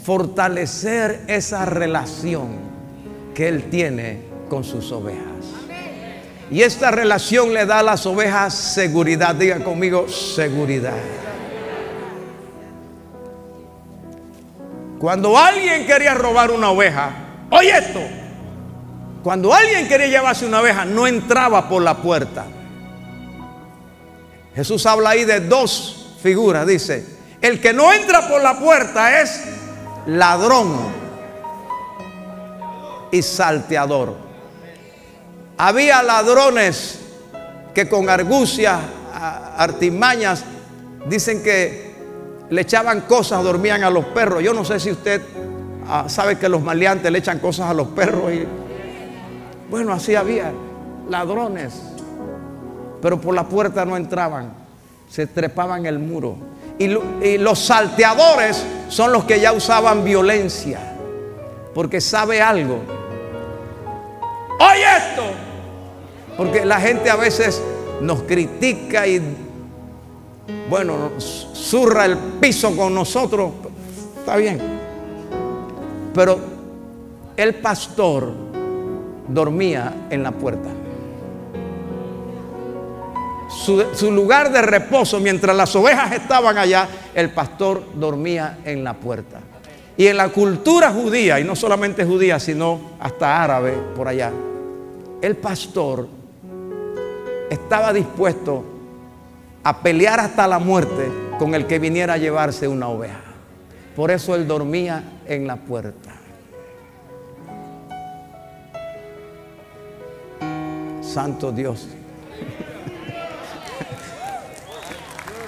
[0.05, 2.49] Fortalecer esa relación
[3.33, 5.25] que él tiene con sus ovejas.
[6.51, 9.33] Y esta relación le da a las ovejas seguridad.
[9.33, 10.93] Diga conmigo, seguridad.
[14.99, 17.11] Cuando alguien quería robar una oveja,
[17.49, 18.01] oye esto,
[19.23, 22.45] cuando alguien quería llevarse una oveja, no entraba por la puerta.
[24.53, 27.05] Jesús habla ahí de dos figuras, dice,
[27.41, 29.64] el que no entra por la puerta es
[30.07, 30.77] ladrón
[33.11, 34.15] y salteador.
[35.57, 36.99] Había ladrones
[37.73, 38.79] que con argucias,
[39.57, 40.43] artimañas,
[41.07, 41.95] dicen que
[42.49, 44.43] le echaban cosas, dormían a los perros.
[44.43, 45.21] Yo no sé si usted
[45.87, 48.33] ah, sabe que los maleantes le echan cosas a los perros.
[48.33, 48.45] Y,
[49.69, 50.51] bueno, así había
[51.09, 51.81] ladrones.
[53.01, 54.53] Pero por la puerta no entraban.
[55.09, 56.35] Se trepaban el muro.
[56.77, 60.79] Y, los salteadores son los que ya usaban violencia.
[61.73, 62.79] Porque sabe algo.
[64.59, 65.23] Oye esto.
[66.37, 67.61] Porque la gente a veces
[68.01, 69.21] nos critica y
[70.69, 71.11] bueno,
[71.53, 73.51] zurra el piso con nosotros,
[74.19, 74.59] está bien.
[76.13, 76.39] Pero
[77.35, 78.31] el pastor
[79.27, 80.69] dormía en la puerta.
[83.63, 89.39] Su, lugar de reposo, mientras las ovejas estaban allá, el pastor dormía en la puerta.
[89.97, 94.31] Y en la cultura judía, y no solamente judía, sino hasta árabe por allá,
[95.21, 96.07] el pastor
[97.49, 98.63] estaba dispuesto
[99.63, 103.21] a pelear hasta la muerte con el que viniera a llevarse una oveja.
[103.95, 106.11] Por eso él dormía en la puerta.
[111.01, 111.87] Santo Dios.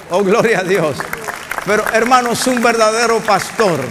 [0.10, 0.98] Oh, gloria a Dios.
[1.66, 3.82] Pero hermanos, un verdadero pastor.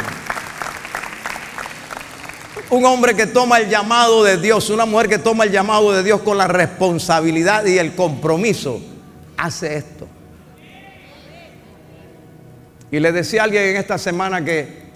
[2.71, 6.03] Un hombre que toma el llamado de Dios, una mujer que toma el llamado de
[6.03, 8.81] Dios con la responsabilidad y el compromiso,
[9.37, 10.09] hace esto.
[12.91, 14.87] Y le decía a alguien en esta semana que,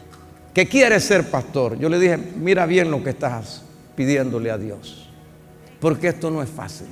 [0.54, 1.78] que quiere ser pastor.
[1.78, 3.62] Yo le dije, mira bien lo que estás
[3.94, 5.08] pidiéndole a Dios.
[5.80, 6.88] Porque esto no es fácil.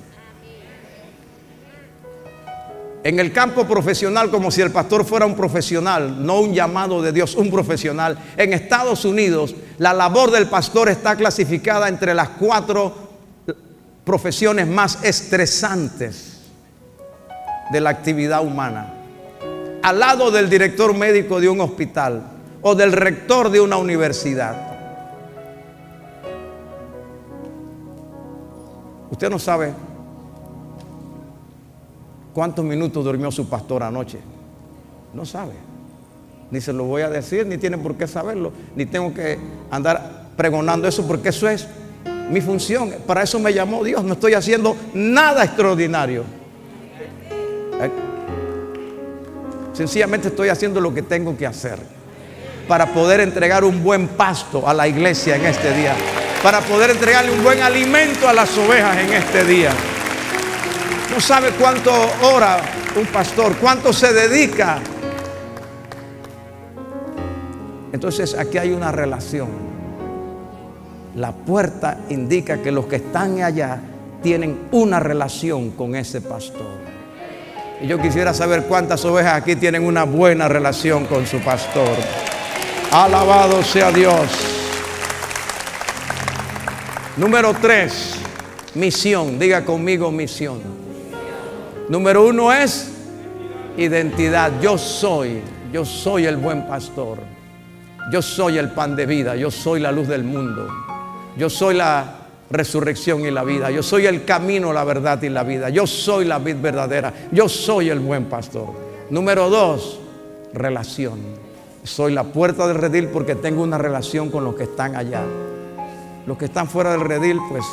[3.08, 7.10] En el campo profesional, como si el pastor fuera un profesional, no un llamado de
[7.10, 8.18] Dios, un profesional.
[8.36, 12.94] En Estados Unidos, la labor del pastor está clasificada entre las cuatro
[14.04, 16.42] profesiones más estresantes
[17.72, 18.92] de la actividad humana.
[19.82, 22.24] Al lado del director médico de un hospital
[22.60, 24.54] o del rector de una universidad.
[29.10, 29.87] Usted no sabe
[32.38, 34.20] ¿Cuántos minutos durmió su pastor anoche?
[35.12, 35.54] No sabe.
[36.52, 39.36] Ni se lo voy a decir, ni tiene por qué saberlo, ni tengo que
[39.72, 41.66] andar pregonando eso, porque eso es
[42.30, 42.94] mi función.
[43.08, 44.04] Para eso me llamó Dios.
[44.04, 46.22] No estoy haciendo nada extraordinario.
[47.80, 47.90] Eh,
[49.72, 51.80] sencillamente estoy haciendo lo que tengo que hacer
[52.68, 55.96] para poder entregar un buen pasto a la iglesia en este día,
[56.44, 59.72] para poder entregarle un buen alimento a las ovejas en este día.
[61.10, 61.90] No sabe cuánto
[62.22, 62.60] ora
[62.96, 64.78] un pastor, cuánto se dedica.
[67.92, 69.48] Entonces aquí hay una relación.
[71.16, 73.80] La puerta indica que los que están allá
[74.22, 76.78] tienen una relación con ese pastor.
[77.80, 81.96] Y yo quisiera saber cuántas ovejas aquí tienen una buena relación con su pastor.
[82.92, 84.28] Alabado sea Dios.
[87.16, 88.16] Número tres,
[88.74, 89.38] misión.
[89.38, 90.87] Diga conmigo misión.
[91.88, 92.90] Número uno es
[93.78, 94.52] identidad.
[94.60, 95.40] Yo soy,
[95.72, 97.18] yo soy el buen pastor.
[98.12, 99.36] Yo soy el pan de vida.
[99.36, 100.68] Yo soy la luz del mundo.
[101.38, 103.70] Yo soy la resurrección y la vida.
[103.70, 105.70] Yo soy el camino, la verdad y la vida.
[105.70, 107.12] Yo soy la vid verdadera.
[107.32, 108.68] Yo soy el buen pastor.
[109.08, 109.98] Número dos,
[110.52, 111.20] relación.
[111.84, 115.22] Soy la puerta del redil porque tengo una relación con los que están allá.
[116.26, 117.64] Los que están fuera del redil, pues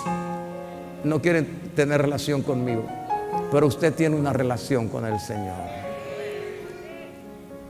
[1.04, 2.86] no quieren tener relación conmigo
[3.52, 5.56] pero usted tiene una relación con el Señor.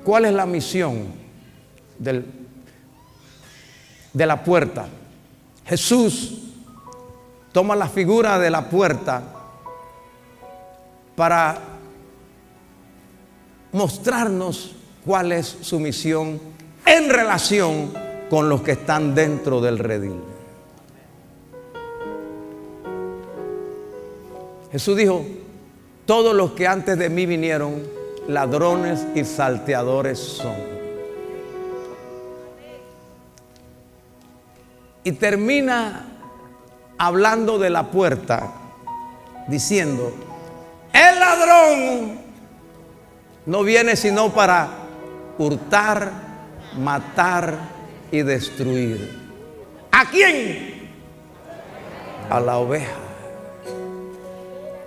[0.04, 1.06] ¿Cuál es la misión
[1.98, 2.26] del,
[4.14, 4.88] de la puerta?
[5.66, 6.42] Jesús
[7.52, 9.22] toma la figura de la puerta
[11.16, 11.58] para
[13.72, 14.76] mostrarnos
[15.06, 16.40] cuál es su misión
[16.86, 17.92] en relación
[18.30, 20.20] con los que están dentro del redil.
[24.72, 25.26] Jesús dijo,
[26.06, 27.84] todos los que antes de mí vinieron,
[28.28, 30.56] ladrones y salteadores son.
[35.04, 36.06] Y termina
[36.98, 38.52] hablando de la puerta,
[39.48, 40.14] diciendo,
[40.94, 42.20] el ladrón
[43.46, 44.70] no viene sino para
[45.38, 46.12] hurtar,
[46.78, 47.58] matar
[48.12, 49.26] y destruir.
[49.92, 50.90] ¿A quién?
[52.30, 53.05] A la oveja.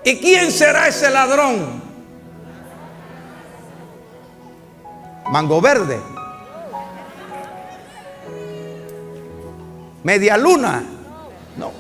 [0.09, 1.83] ¿Y quién será ese ladrón?
[5.31, 6.01] Mango verde.
[10.03, 10.83] Media luna.
[11.59, 11.73] No.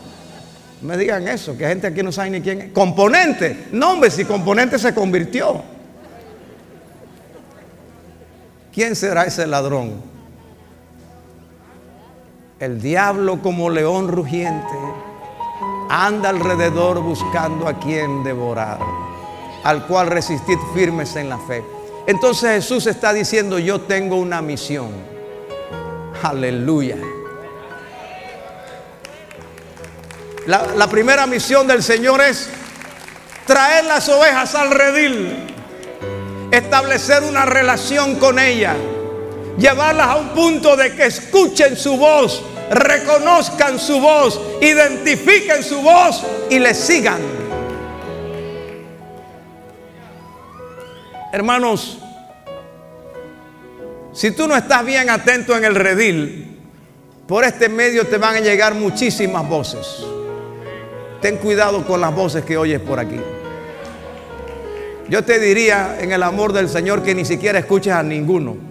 [0.82, 2.72] Me digan eso, que gente aquí no sabe ni quién es.
[2.72, 3.68] Componente.
[3.72, 5.62] No, hombre, si componente se convirtió.
[8.74, 10.02] ¿Quién será ese ladrón?
[12.60, 14.76] El diablo como león rugiente
[15.88, 18.78] anda alrededor buscando a quien devorar,
[19.64, 21.64] al cual resistid firmes en la fe.
[22.06, 24.90] Entonces Jesús está diciendo, yo tengo una misión.
[26.22, 26.96] Aleluya.
[30.46, 32.48] La, la, primera misión del Señor es
[33.46, 35.46] traer las ovejas al redil,
[36.50, 38.76] establecer una relación con ellas,
[39.58, 46.22] llevarlas a un punto de que escuchen su voz reconozcan su voz, identifiquen su voz
[46.50, 47.20] y le sigan.
[51.32, 51.98] Hermanos,
[54.12, 56.58] si tú no estás bien atento en el redil,
[57.26, 59.86] por este medio te van a llegar muchísimas voces.
[61.20, 63.20] Ten cuidado con las voces que oyes por aquí.
[65.08, 68.67] Yo te diría en el amor del Señor que ni siquiera escuches a ninguno.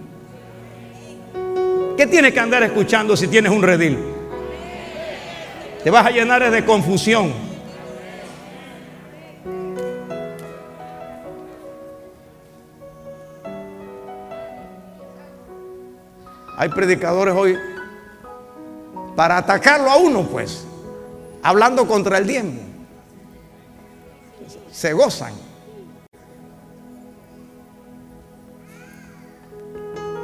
[1.98, 3.98] ¿Qué tienes que andar escuchando si tienes un redil?
[5.82, 7.32] Te vas a llenar de confusión.
[16.56, 17.58] Hay predicadores hoy
[19.16, 20.68] para atacarlo a uno, pues,
[21.42, 22.60] hablando contra el diezmo.
[24.70, 25.32] Se gozan.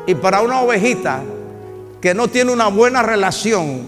[0.07, 1.21] Y para una ovejita
[2.05, 3.87] que no tiene una buena relación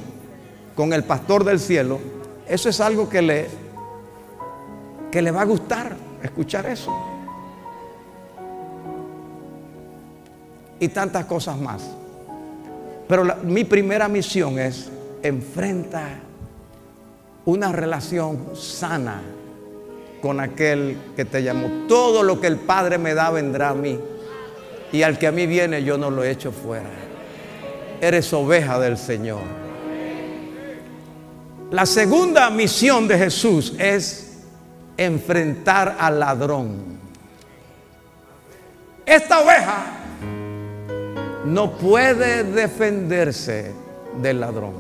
[0.75, 2.01] con el pastor del cielo,
[2.49, 3.47] eso es algo que le,
[5.13, 6.97] que le va a gustar escuchar eso.
[10.81, 11.83] Y tantas cosas más.
[13.07, 14.89] Pero mi primera misión es
[15.23, 16.21] enfrentar
[17.45, 19.21] una relación sana
[20.23, 21.87] con aquel que te llamó.
[21.87, 24.01] Todo lo que el Padre me da vendrá a mí.
[24.91, 27.06] Y al que a mí viene yo no lo echo fuera.
[28.01, 29.43] Eres oveja del Señor.
[31.71, 34.39] La segunda misión de Jesús es
[34.97, 36.99] enfrentar al ladrón.
[39.05, 39.87] Esta oveja
[41.45, 43.73] no puede defenderse
[44.21, 44.75] del ladrón.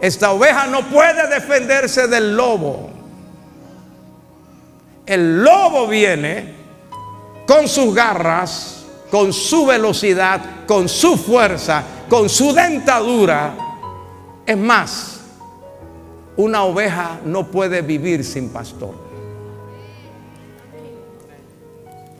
[0.00, 2.90] Esta oveja no puede defenderse del lobo.
[5.06, 6.54] El lobo viene
[7.46, 8.81] con sus garras,
[9.12, 13.52] con su velocidad, con su fuerza, con su dentadura.
[14.46, 15.20] Es más,
[16.34, 18.94] una oveja no puede vivir sin pastor.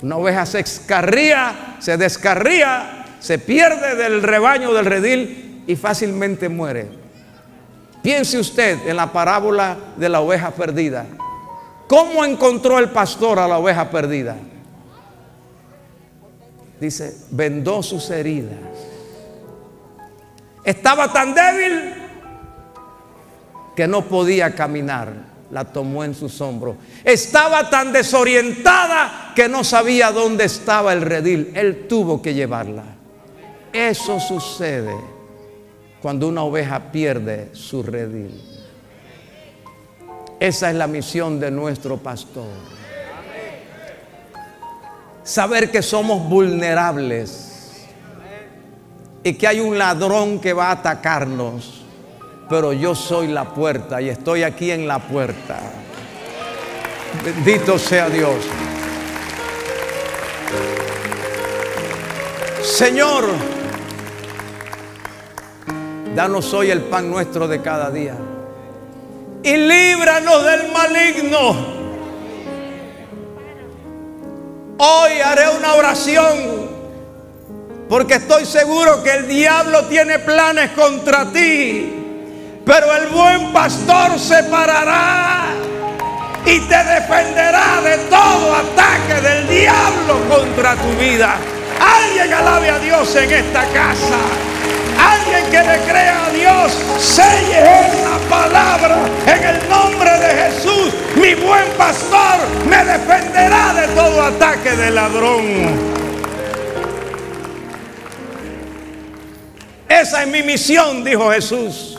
[0.02, 6.90] Una oveja se escarría, se descarría, se pierde del rebaño del redil y fácilmente muere.
[8.02, 11.06] Piense usted en la parábola de la oveja perdida.
[11.88, 14.36] ¿Cómo encontró el pastor a la oveja perdida?
[16.82, 18.58] Dice, vendó sus heridas.
[20.64, 21.94] Estaba tan débil
[23.76, 25.12] que no podía caminar
[25.52, 26.74] la tomó en sus hombros.
[27.04, 31.52] Estaba tan desorientada que no sabía dónde estaba el redil.
[31.54, 32.82] Él tuvo que llevarla.
[33.72, 34.96] Eso sucede
[36.00, 38.42] cuando una oveja pierde su redil.
[40.40, 42.71] Esa es la misión de nuestro pastor.
[45.24, 47.86] Saber que somos vulnerables
[49.22, 51.82] y que hay un ladrón que va a atacarnos
[52.52, 55.58] pero yo soy la puerta y estoy aquí en la puerta.
[57.24, 58.34] Bendito sea Dios.
[62.62, 63.24] Señor,
[66.14, 68.16] danos hoy el pan nuestro de cada día.
[69.42, 71.81] Y líbranos del maligno.
[74.84, 76.68] Hoy haré una oración
[77.88, 81.94] porque estoy seguro que el diablo tiene planes contra ti.
[82.66, 85.44] Pero el buen pastor se parará
[86.44, 91.36] y te defenderá de todo ataque del diablo contra tu vida.
[91.80, 94.51] Alguien alabe a Dios en esta casa.
[94.98, 97.60] Alguien que le crea a Dios, selle
[98.04, 100.94] la palabra en el nombre de Jesús.
[101.16, 105.92] Mi buen pastor me defenderá de todo ataque del ladrón.
[109.88, 111.92] Esa es mi misión, dijo Jesús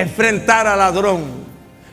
[0.00, 1.40] enfrentar al ladrón.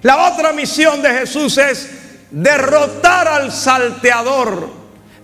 [0.01, 1.89] La otra misión de Jesús es
[2.31, 4.69] derrotar al salteador,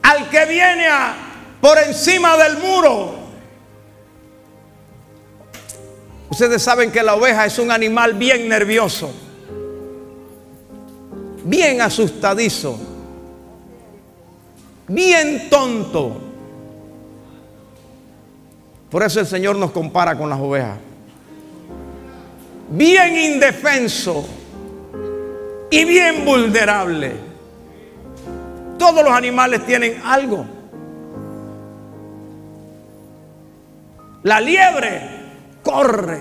[0.02, 1.16] al que viene a,
[1.64, 3.14] por encima del muro.
[6.30, 9.10] Ustedes saben que la oveja es un animal bien nervioso,
[11.46, 12.78] bien asustadizo,
[14.90, 16.20] bien tonto.
[18.90, 20.78] Por eso el Señor nos compara con las ovejas
[22.72, 24.28] bien indefenso
[25.72, 27.14] y bien vulnerable.
[28.78, 30.63] Todos los animales tienen algo.
[34.24, 35.02] La liebre
[35.62, 36.20] corre,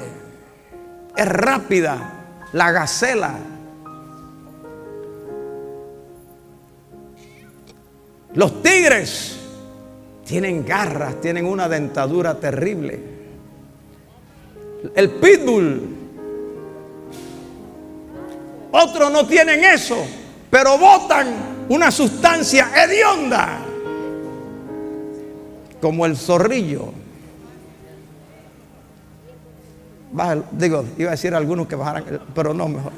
[1.16, 2.18] es rápida.
[2.52, 3.34] La gacela.
[8.34, 9.38] Los tigres
[10.26, 13.00] tienen garras, tienen una dentadura terrible.
[14.94, 16.02] El pitbull
[18.72, 20.02] otros no tienen eso,
[20.50, 23.58] pero botan una sustancia hedionda,
[25.80, 27.01] como el zorrillo.
[30.52, 32.04] Digo, iba a decir a algunos que bajaran,
[32.34, 32.92] pero no, mejor.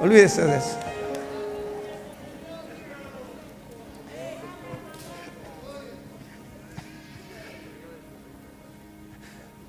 [0.00, 0.76] olvídese de eso.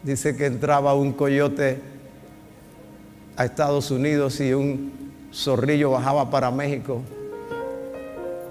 [0.03, 1.81] Dice que entraba un coyote
[3.35, 4.91] a Estados Unidos y un
[5.33, 7.01] zorrillo bajaba para México.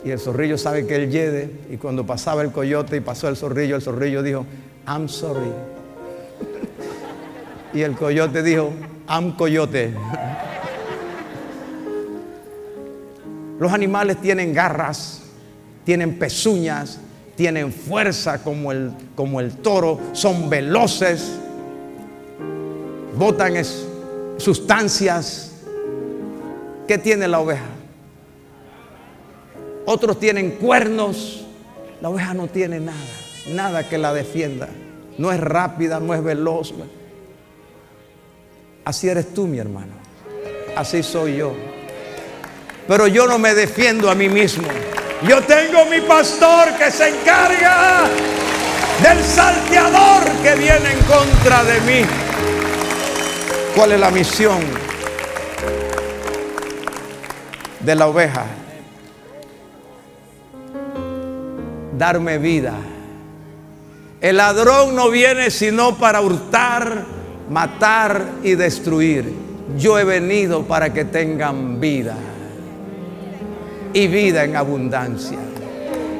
[0.04, 1.50] Y el zorrillo sabe que él yede.
[1.70, 4.46] Y cuando pasaba el coyote y pasó el zorrillo, el zorrillo dijo,
[4.86, 5.77] I'm sorry.
[7.72, 8.72] Y el coyote dijo,
[9.08, 9.94] I'm coyote.
[13.58, 15.22] Los animales tienen garras,
[15.84, 17.00] tienen pezuñas,
[17.34, 21.38] tienen fuerza como el, como el toro, son veloces,
[23.16, 23.54] botan
[24.38, 25.52] sustancias.
[26.86, 27.66] ¿Qué tiene la oveja?
[29.84, 31.44] Otros tienen cuernos.
[32.00, 32.98] La oveja no tiene nada,
[33.50, 34.68] nada que la defienda.
[35.18, 36.72] No es rápida, no es veloz.
[38.88, 39.92] Así eres tú, mi hermano.
[40.74, 41.54] Así soy yo
[42.88, 44.66] pero yo no me defiendo a mí mismo.
[45.28, 48.04] Yo tengo mi pastor que se encarga
[49.02, 52.06] del salteador que viene en contra de mí.
[53.76, 54.58] ¿Cuál es la misión
[57.80, 58.46] de la oveja?
[61.92, 62.72] Darme vida.
[64.22, 67.04] El ladrón no viene sino para hurtar,
[67.50, 69.32] matar y destruir.
[69.76, 72.16] Yo he venido para que tengan vida
[73.92, 75.38] y vida en abundancia.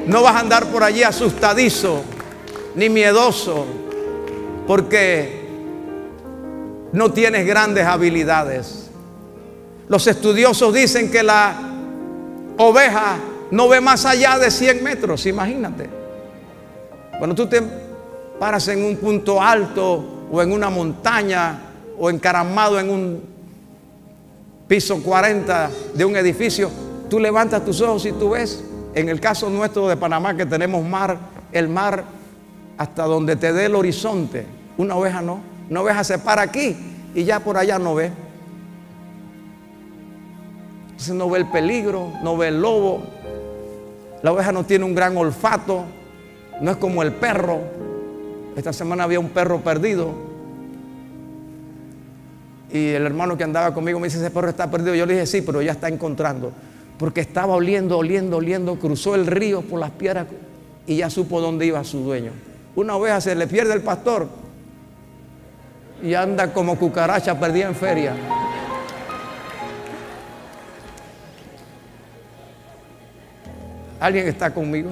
[0.07, 2.03] No vas a andar por allí asustadizo
[2.75, 3.65] ni miedoso
[4.67, 5.47] porque
[6.91, 8.89] no tienes grandes habilidades.
[9.87, 11.55] Los estudiosos dicen que la
[12.57, 13.17] oveja
[13.51, 15.89] no ve más allá de 100 metros, imagínate.
[17.17, 17.61] Cuando tú te
[18.39, 21.59] paras en un punto alto o en una montaña
[21.97, 23.21] o encaramado en un
[24.67, 26.69] piso 40 de un edificio,
[27.09, 28.63] Tú levantas tus ojos y tú ves,
[28.93, 31.17] en el caso nuestro de Panamá que tenemos mar,
[31.51, 32.03] el mar
[32.77, 34.45] hasta donde te dé el horizonte.
[34.77, 35.41] Una oveja no.
[35.69, 36.77] Una oveja se para aquí
[37.15, 38.11] y ya por allá no ve.
[40.91, 43.01] Entonces no ve el peligro, no ve el lobo.
[44.21, 45.85] La oveja no tiene un gran olfato,
[46.61, 47.59] no es como el perro.
[48.59, 50.13] Esta semana había un perro perdido.
[52.71, 54.93] Y el hermano que andaba conmigo me dice, ese perro está perdido.
[54.93, 56.51] Yo le dije, sí, pero ya está encontrando
[56.99, 60.27] porque estaba oliendo, oliendo, oliendo, cruzó el río por las piedras
[60.85, 62.31] y ya supo dónde iba su dueño.
[62.75, 64.27] Una oveja se le pierde el pastor
[66.03, 68.13] y anda como cucaracha perdida en feria.
[74.01, 74.91] ¿Alguien está conmigo?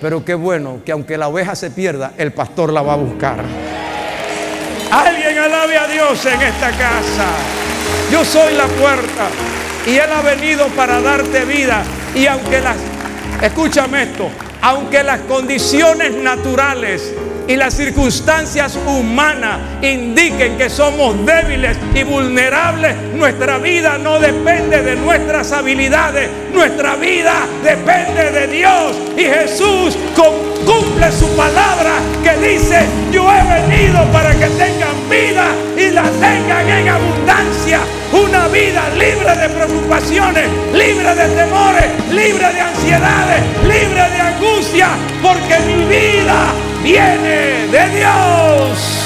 [0.00, 3.42] Pero qué bueno que aunque la oveja se pierda, el pastor la va a buscar.
[4.90, 7.26] Alguien alabe a Dios en esta casa.
[8.10, 9.28] Yo soy la puerta.
[9.86, 11.82] Y Él ha venido para darte vida.
[12.14, 12.76] Y aunque las,
[13.40, 14.28] escúchame esto,
[14.60, 17.12] aunque las condiciones naturales
[17.48, 24.96] y las circunstancias humanas indiquen que somos débiles y vulnerables, nuestra vida no depende de
[24.96, 28.96] nuestras habilidades, nuestra vida depende de Dios.
[29.16, 29.96] Y Jesús
[30.64, 31.92] cumple su palabra
[32.22, 32.80] que dice,
[33.12, 37.80] yo he venido para que tengan vida y la tengan en abundancia.
[38.12, 44.88] Una vida libre de preocupaciones, libre de temores, libre de ansiedades, libre de angustia,
[45.22, 49.02] porque mi vida viene de Dios.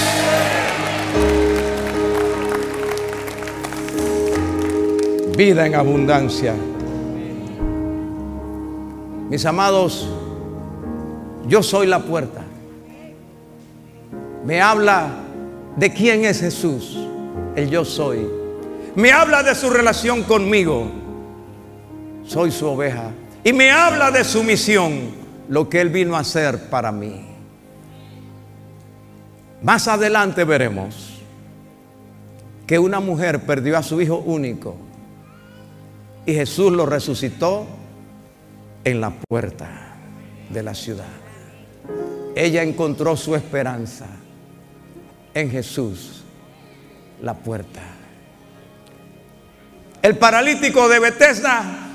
[5.37, 6.55] Vida en abundancia.
[9.31, 10.09] Mis amados,
[11.47, 12.43] yo soy la puerta.
[14.45, 15.09] Me habla
[15.77, 16.99] de quién es Jesús,
[17.55, 18.27] el yo soy.
[18.97, 20.91] Me habla de su relación conmigo.
[22.25, 23.13] Soy su oveja.
[23.45, 25.11] Y me habla de su misión,
[25.49, 27.30] lo que Él vino a hacer para mí.
[29.63, 31.21] Más adelante veremos
[32.67, 34.77] que una mujer perdió a su hijo único
[36.25, 37.67] y Jesús lo resucitó
[38.85, 39.97] en la puerta
[40.49, 41.09] de la ciudad.
[42.35, 44.07] Ella encontró su esperanza
[45.35, 46.25] en Jesús,
[47.21, 47.83] la puerta.
[50.01, 51.89] El paralítico de Bethesda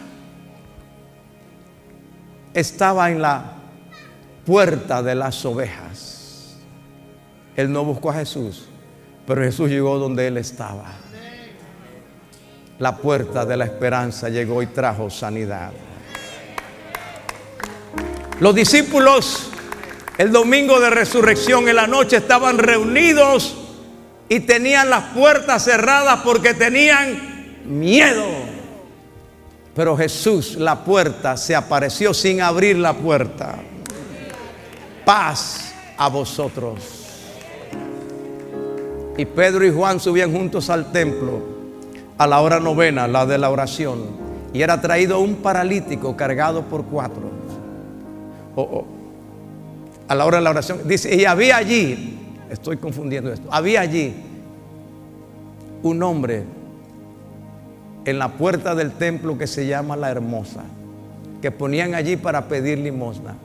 [2.54, 3.54] estaba en la
[4.46, 6.15] puerta de las ovejas.
[7.56, 8.66] Él no buscó a Jesús,
[9.26, 10.86] pero Jesús llegó donde él estaba.
[12.80, 15.72] La puerta de la esperanza llegó y trajo sanidad.
[18.40, 19.50] Los discípulos
[20.18, 23.54] el domingo de resurrección en la noche estaban reunidos
[24.30, 28.26] y tenían las puertas cerradas porque tenían miedo.
[29.76, 33.56] Pero Jesús, la puerta, se apareció sin abrir la puerta.
[35.04, 36.95] Paz a vosotros.
[39.18, 41.56] Y Pedro y Juan subían juntos al templo
[42.18, 44.26] a la hora novena, la de la oración.
[44.54, 47.24] y era traído un paralítico cargado por cuatro.
[50.08, 52.18] a la hora de la oración, dice, y había allí,
[52.50, 54.14] estoy confundiendo esto, había allí
[55.84, 56.44] un hombre
[58.06, 60.64] en la puerta del templo que se llama la hermosa,
[61.42, 63.36] que ponían allí para pedir limosna.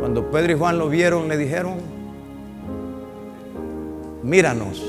[0.00, 1.74] Cuando Pedro y Juan lo vieron, le dijeron,
[4.24, 4.82] míranos,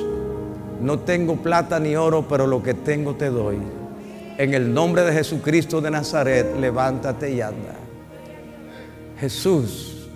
[0.81, 3.57] no tengo plata ni oro, pero lo que tengo te doy.
[4.37, 7.75] En el nombre de Jesucristo de Nazaret, levántate y anda.
[9.19, 10.09] Jesús,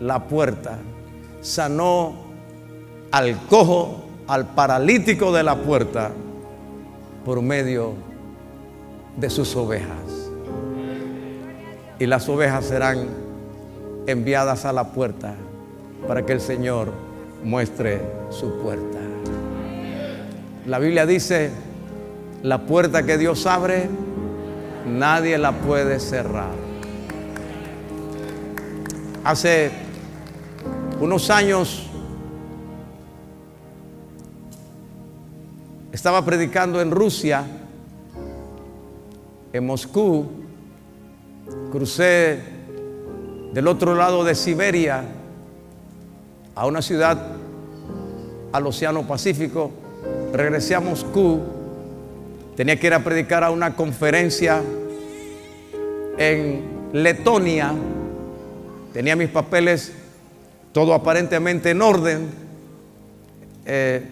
[0.00, 0.78] la puerta,
[1.40, 2.14] sanó
[3.10, 6.10] al cojo, al paralítico de la puerta,
[7.24, 7.92] por medio
[9.16, 10.30] de sus ovejas.
[11.98, 13.08] Y las ovejas serán
[14.06, 15.34] enviadas a la puerta
[16.06, 17.03] para que el Señor
[17.44, 18.98] muestre su puerta.
[20.66, 21.50] La Biblia dice,
[22.42, 23.88] la puerta que Dios abre,
[24.86, 26.52] nadie la puede cerrar.
[29.24, 29.70] Hace
[31.00, 31.86] unos años
[35.92, 37.44] estaba predicando en Rusia,
[39.52, 40.26] en Moscú,
[41.70, 42.40] crucé
[43.52, 45.04] del otro lado de Siberia
[46.54, 47.18] a una ciudad
[48.52, 49.70] al Océano Pacífico,
[50.32, 51.40] regresé a Moscú
[52.56, 54.62] Tenía que ir a predicar a una conferencia
[56.16, 57.72] en Letonia.
[58.92, 59.92] Tenía mis papeles
[60.72, 62.28] todo aparentemente en orden.
[63.66, 64.02] Eh,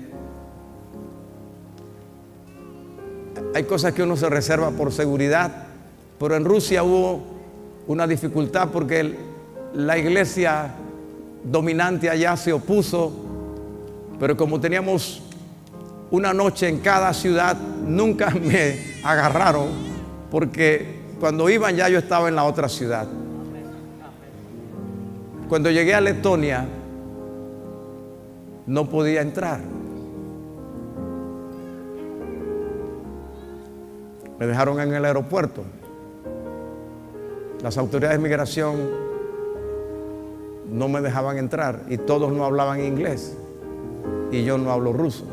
[3.54, 5.66] hay cosas que uno se reserva por seguridad,
[6.18, 7.22] pero en Rusia hubo
[7.86, 9.14] una dificultad porque
[9.74, 10.74] la iglesia
[11.44, 13.12] dominante allá se opuso,
[14.18, 15.22] pero como teníamos
[16.10, 19.68] una noche en cada ciudad, nunca me agarraron
[20.30, 23.06] porque cuando iban ya yo estaba en la otra ciudad.
[25.48, 26.66] Cuando llegué a Letonia,
[28.66, 29.60] no podía entrar.
[34.38, 35.62] Me dejaron en el aeropuerto.
[37.62, 39.11] Las autoridades de migración
[40.72, 43.36] no me dejaban entrar y todos no hablaban inglés
[44.32, 45.26] y yo no hablo ruso.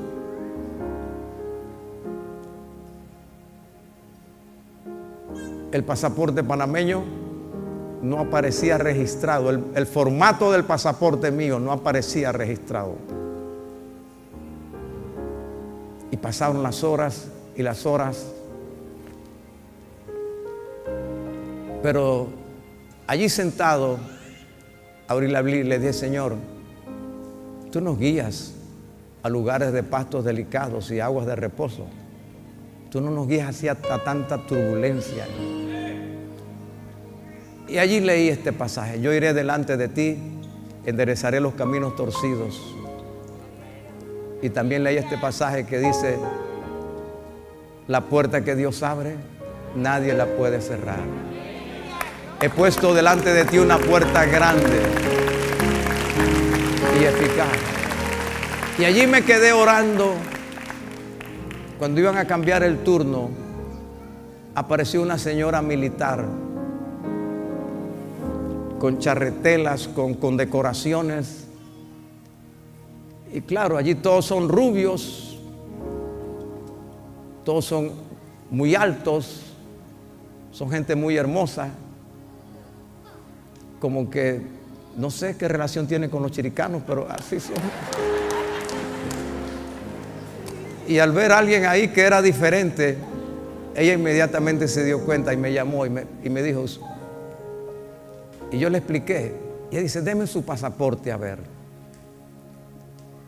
[5.72, 7.04] el pasaporte panameño
[8.02, 9.50] no aparecía registrado.
[9.50, 12.96] El, formato del pasaporte mío no aparecía registrado.
[16.12, 18.26] Y pasaron las horas y las horas.
[21.84, 22.28] Pero
[23.06, 24.00] allí sentado,
[25.10, 26.36] abrí la Biblia y le dije, Señor,
[27.72, 28.54] tú nos guías
[29.24, 31.88] a lugares de pastos delicados y aguas de reposo.
[32.92, 35.26] Tú no nos guías hacia tanta turbulencia.
[37.68, 39.02] Y allí leí este pasaje.
[39.02, 40.16] Yo iré delante de ti,
[40.86, 42.62] enderezaré los caminos torcidos.
[44.44, 46.18] Y también leí este pasaje que dice,
[47.88, 49.16] la puerta que Dios abre,
[49.76, 51.00] nadie la puede cerrar.
[52.42, 54.82] He puesto delante de ti una puerta grande
[56.98, 57.48] y eficaz.
[58.78, 60.14] Y allí me quedé orando
[61.78, 63.30] cuando iban a cambiar el turno,
[64.56, 66.26] apareció una señora militar
[68.80, 71.46] con charretelas, con, con decoraciones.
[73.34, 75.38] Y claro, allí todos son rubios,
[77.44, 77.92] todos son
[78.50, 79.42] muy altos,
[80.52, 81.70] son gente muy hermosa,
[83.80, 84.42] como que
[84.98, 87.56] no sé qué relación tiene con los chiricanos, pero así son.
[90.88, 92.98] Y al ver a alguien ahí que era diferente,
[93.76, 96.66] ella inmediatamente se dio cuenta y me llamó y me, dijo,
[98.52, 99.36] y yo le expliqué,
[99.72, 101.40] y ella dice, deme su pasaporte a ver.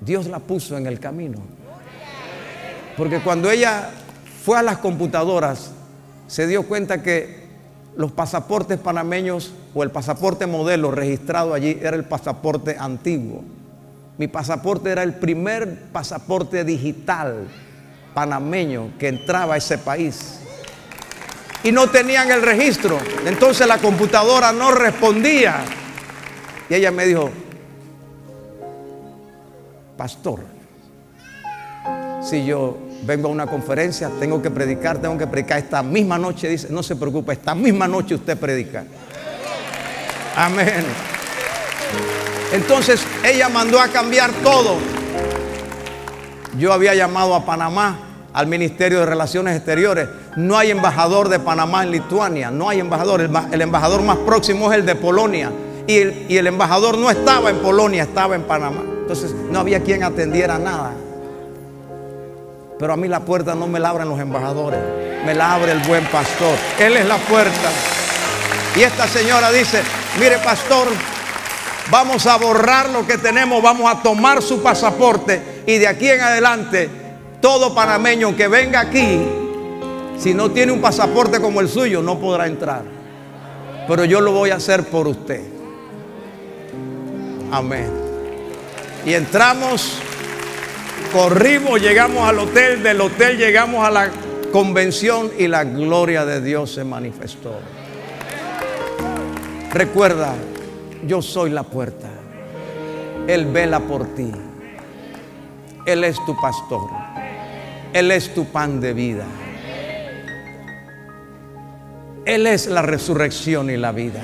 [0.01, 1.37] Dios la puso en el camino.
[2.97, 3.91] Porque cuando ella
[4.43, 5.71] fue a las computadoras,
[6.27, 7.41] se dio cuenta que
[7.95, 13.43] los pasaportes panameños o el pasaporte modelo registrado allí era el pasaporte antiguo.
[14.17, 17.47] Mi pasaporte era el primer pasaporte digital
[18.13, 20.39] panameño que entraba a ese país.
[21.63, 22.97] Y no tenían el registro.
[23.26, 25.63] Entonces la computadora no respondía.
[26.69, 27.30] Y ella me dijo,
[29.95, 30.39] pastor,
[32.22, 36.47] si yo vengo a una conferencia, tengo que predicar, tengo que predicar esta misma noche,
[36.47, 38.86] dice, no se preocupe, esta misma noche usted predica.
[40.36, 40.86] Amén.
[42.51, 44.77] Entonces ella mandó a cambiar todo.
[46.57, 47.97] Yo había llamado a Panamá
[48.34, 50.09] al Ministerio de Relaciones Exteriores.
[50.36, 53.21] No hay embajador de Panamá en Lituania, no hay embajador.
[53.21, 55.51] El, embajador más próximo es el de Polonia.
[55.88, 58.82] Y el, y el embajador no estaba en Polonia, estaba en Panamá.
[59.01, 60.91] Entonces no había quien atendiera nada.
[62.79, 64.79] Pero a mí la puerta no me la abren los embajadores,
[65.25, 66.55] me la abre el buen pastor.
[66.79, 67.69] Él es la puerta.
[68.75, 69.82] Y esta señora dice,
[70.20, 70.88] mire pastor,
[71.89, 76.22] vamos a borrar lo que tenemos, vamos a tomar su pasaporte y de aquí en
[76.22, 76.89] adelante
[77.41, 79.20] todo panameño que venga aquí,
[80.18, 82.84] si no tiene un pasaporte como el suyo, no podrá entrar.
[83.88, 85.41] Pero yo lo voy a hacer por usted.
[87.51, 87.89] Amén.
[89.03, 89.99] Y entramos
[91.12, 94.09] Corrimos, llegamos al hotel, del hotel llegamos a la
[94.53, 97.59] convención y la gloria de Dios se manifestó.
[99.74, 100.34] Recuerda,
[101.07, 102.09] yo soy la puerta.
[103.26, 104.30] Él vela por ti.
[105.86, 106.89] Él es tu pastor.
[107.93, 109.26] Él es tu pan de vida.
[112.26, 114.22] Él es la resurrección y la vida.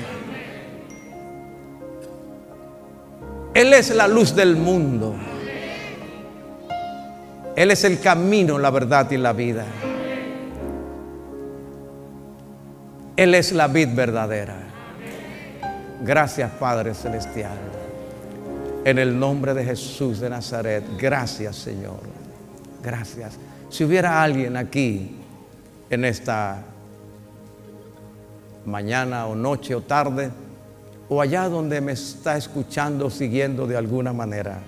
[3.54, 5.14] Él es la luz del mundo.
[7.56, 9.64] Él es el camino, la verdad y la vida.
[13.16, 14.77] Él es la vid verdadera.
[16.00, 17.58] Gracias Padre Celestial.
[18.84, 20.84] En el nombre de Jesús de Nazaret.
[20.98, 22.00] Gracias Señor.
[22.82, 23.34] Gracias.
[23.68, 25.16] Si hubiera alguien aquí
[25.90, 26.62] en esta
[28.64, 30.30] mañana o noche o tarde,
[31.08, 34.60] o allá donde me está escuchando, siguiendo de alguna manera,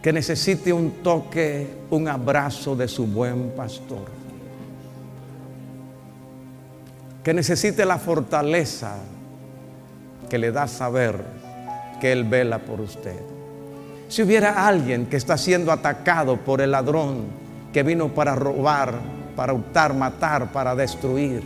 [0.00, 4.04] que necesite un toque, un abrazo de su buen pastor.
[7.24, 8.94] Que necesite la fortaleza
[10.28, 11.24] que le da saber
[12.00, 13.20] que Él vela por usted.
[14.08, 17.24] Si hubiera alguien que está siendo atacado por el ladrón
[17.72, 18.94] que vino para robar,
[19.34, 21.42] para hurtar, matar, para destruir.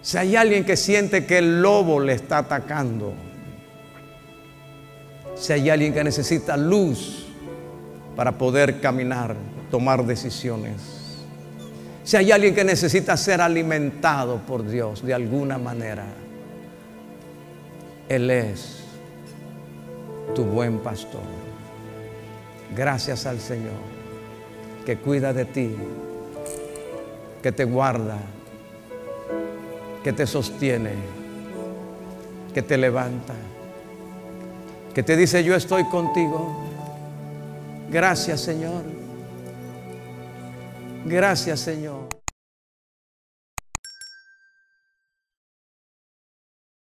[0.00, 3.12] Si hay alguien que siente que el lobo le está atacando,
[5.34, 7.26] si hay alguien que necesita luz
[8.16, 9.36] para poder caminar,
[9.70, 10.97] tomar decisiones.
[12.08, 16.06] Si hay alguien que necesita ser alimentado por Dios de alguna manera,
[18.08, 18.78] Él es
[20.34, 21.20] tu buen pastor.
[22.74, 23.76] Gracias al Señor
[24.86, 25.76] que cuida de ti,
[27.42, 28.16] que te guarda,
[30.02, 30.92] que te sostiene,
[32.54, 33.34] que te levanta
[34.94, 36.56] que te dice, yo estoy contigo.
[37.90, 38.97] Gracias Señor.
[41.08, 42.17] Gracias Señor.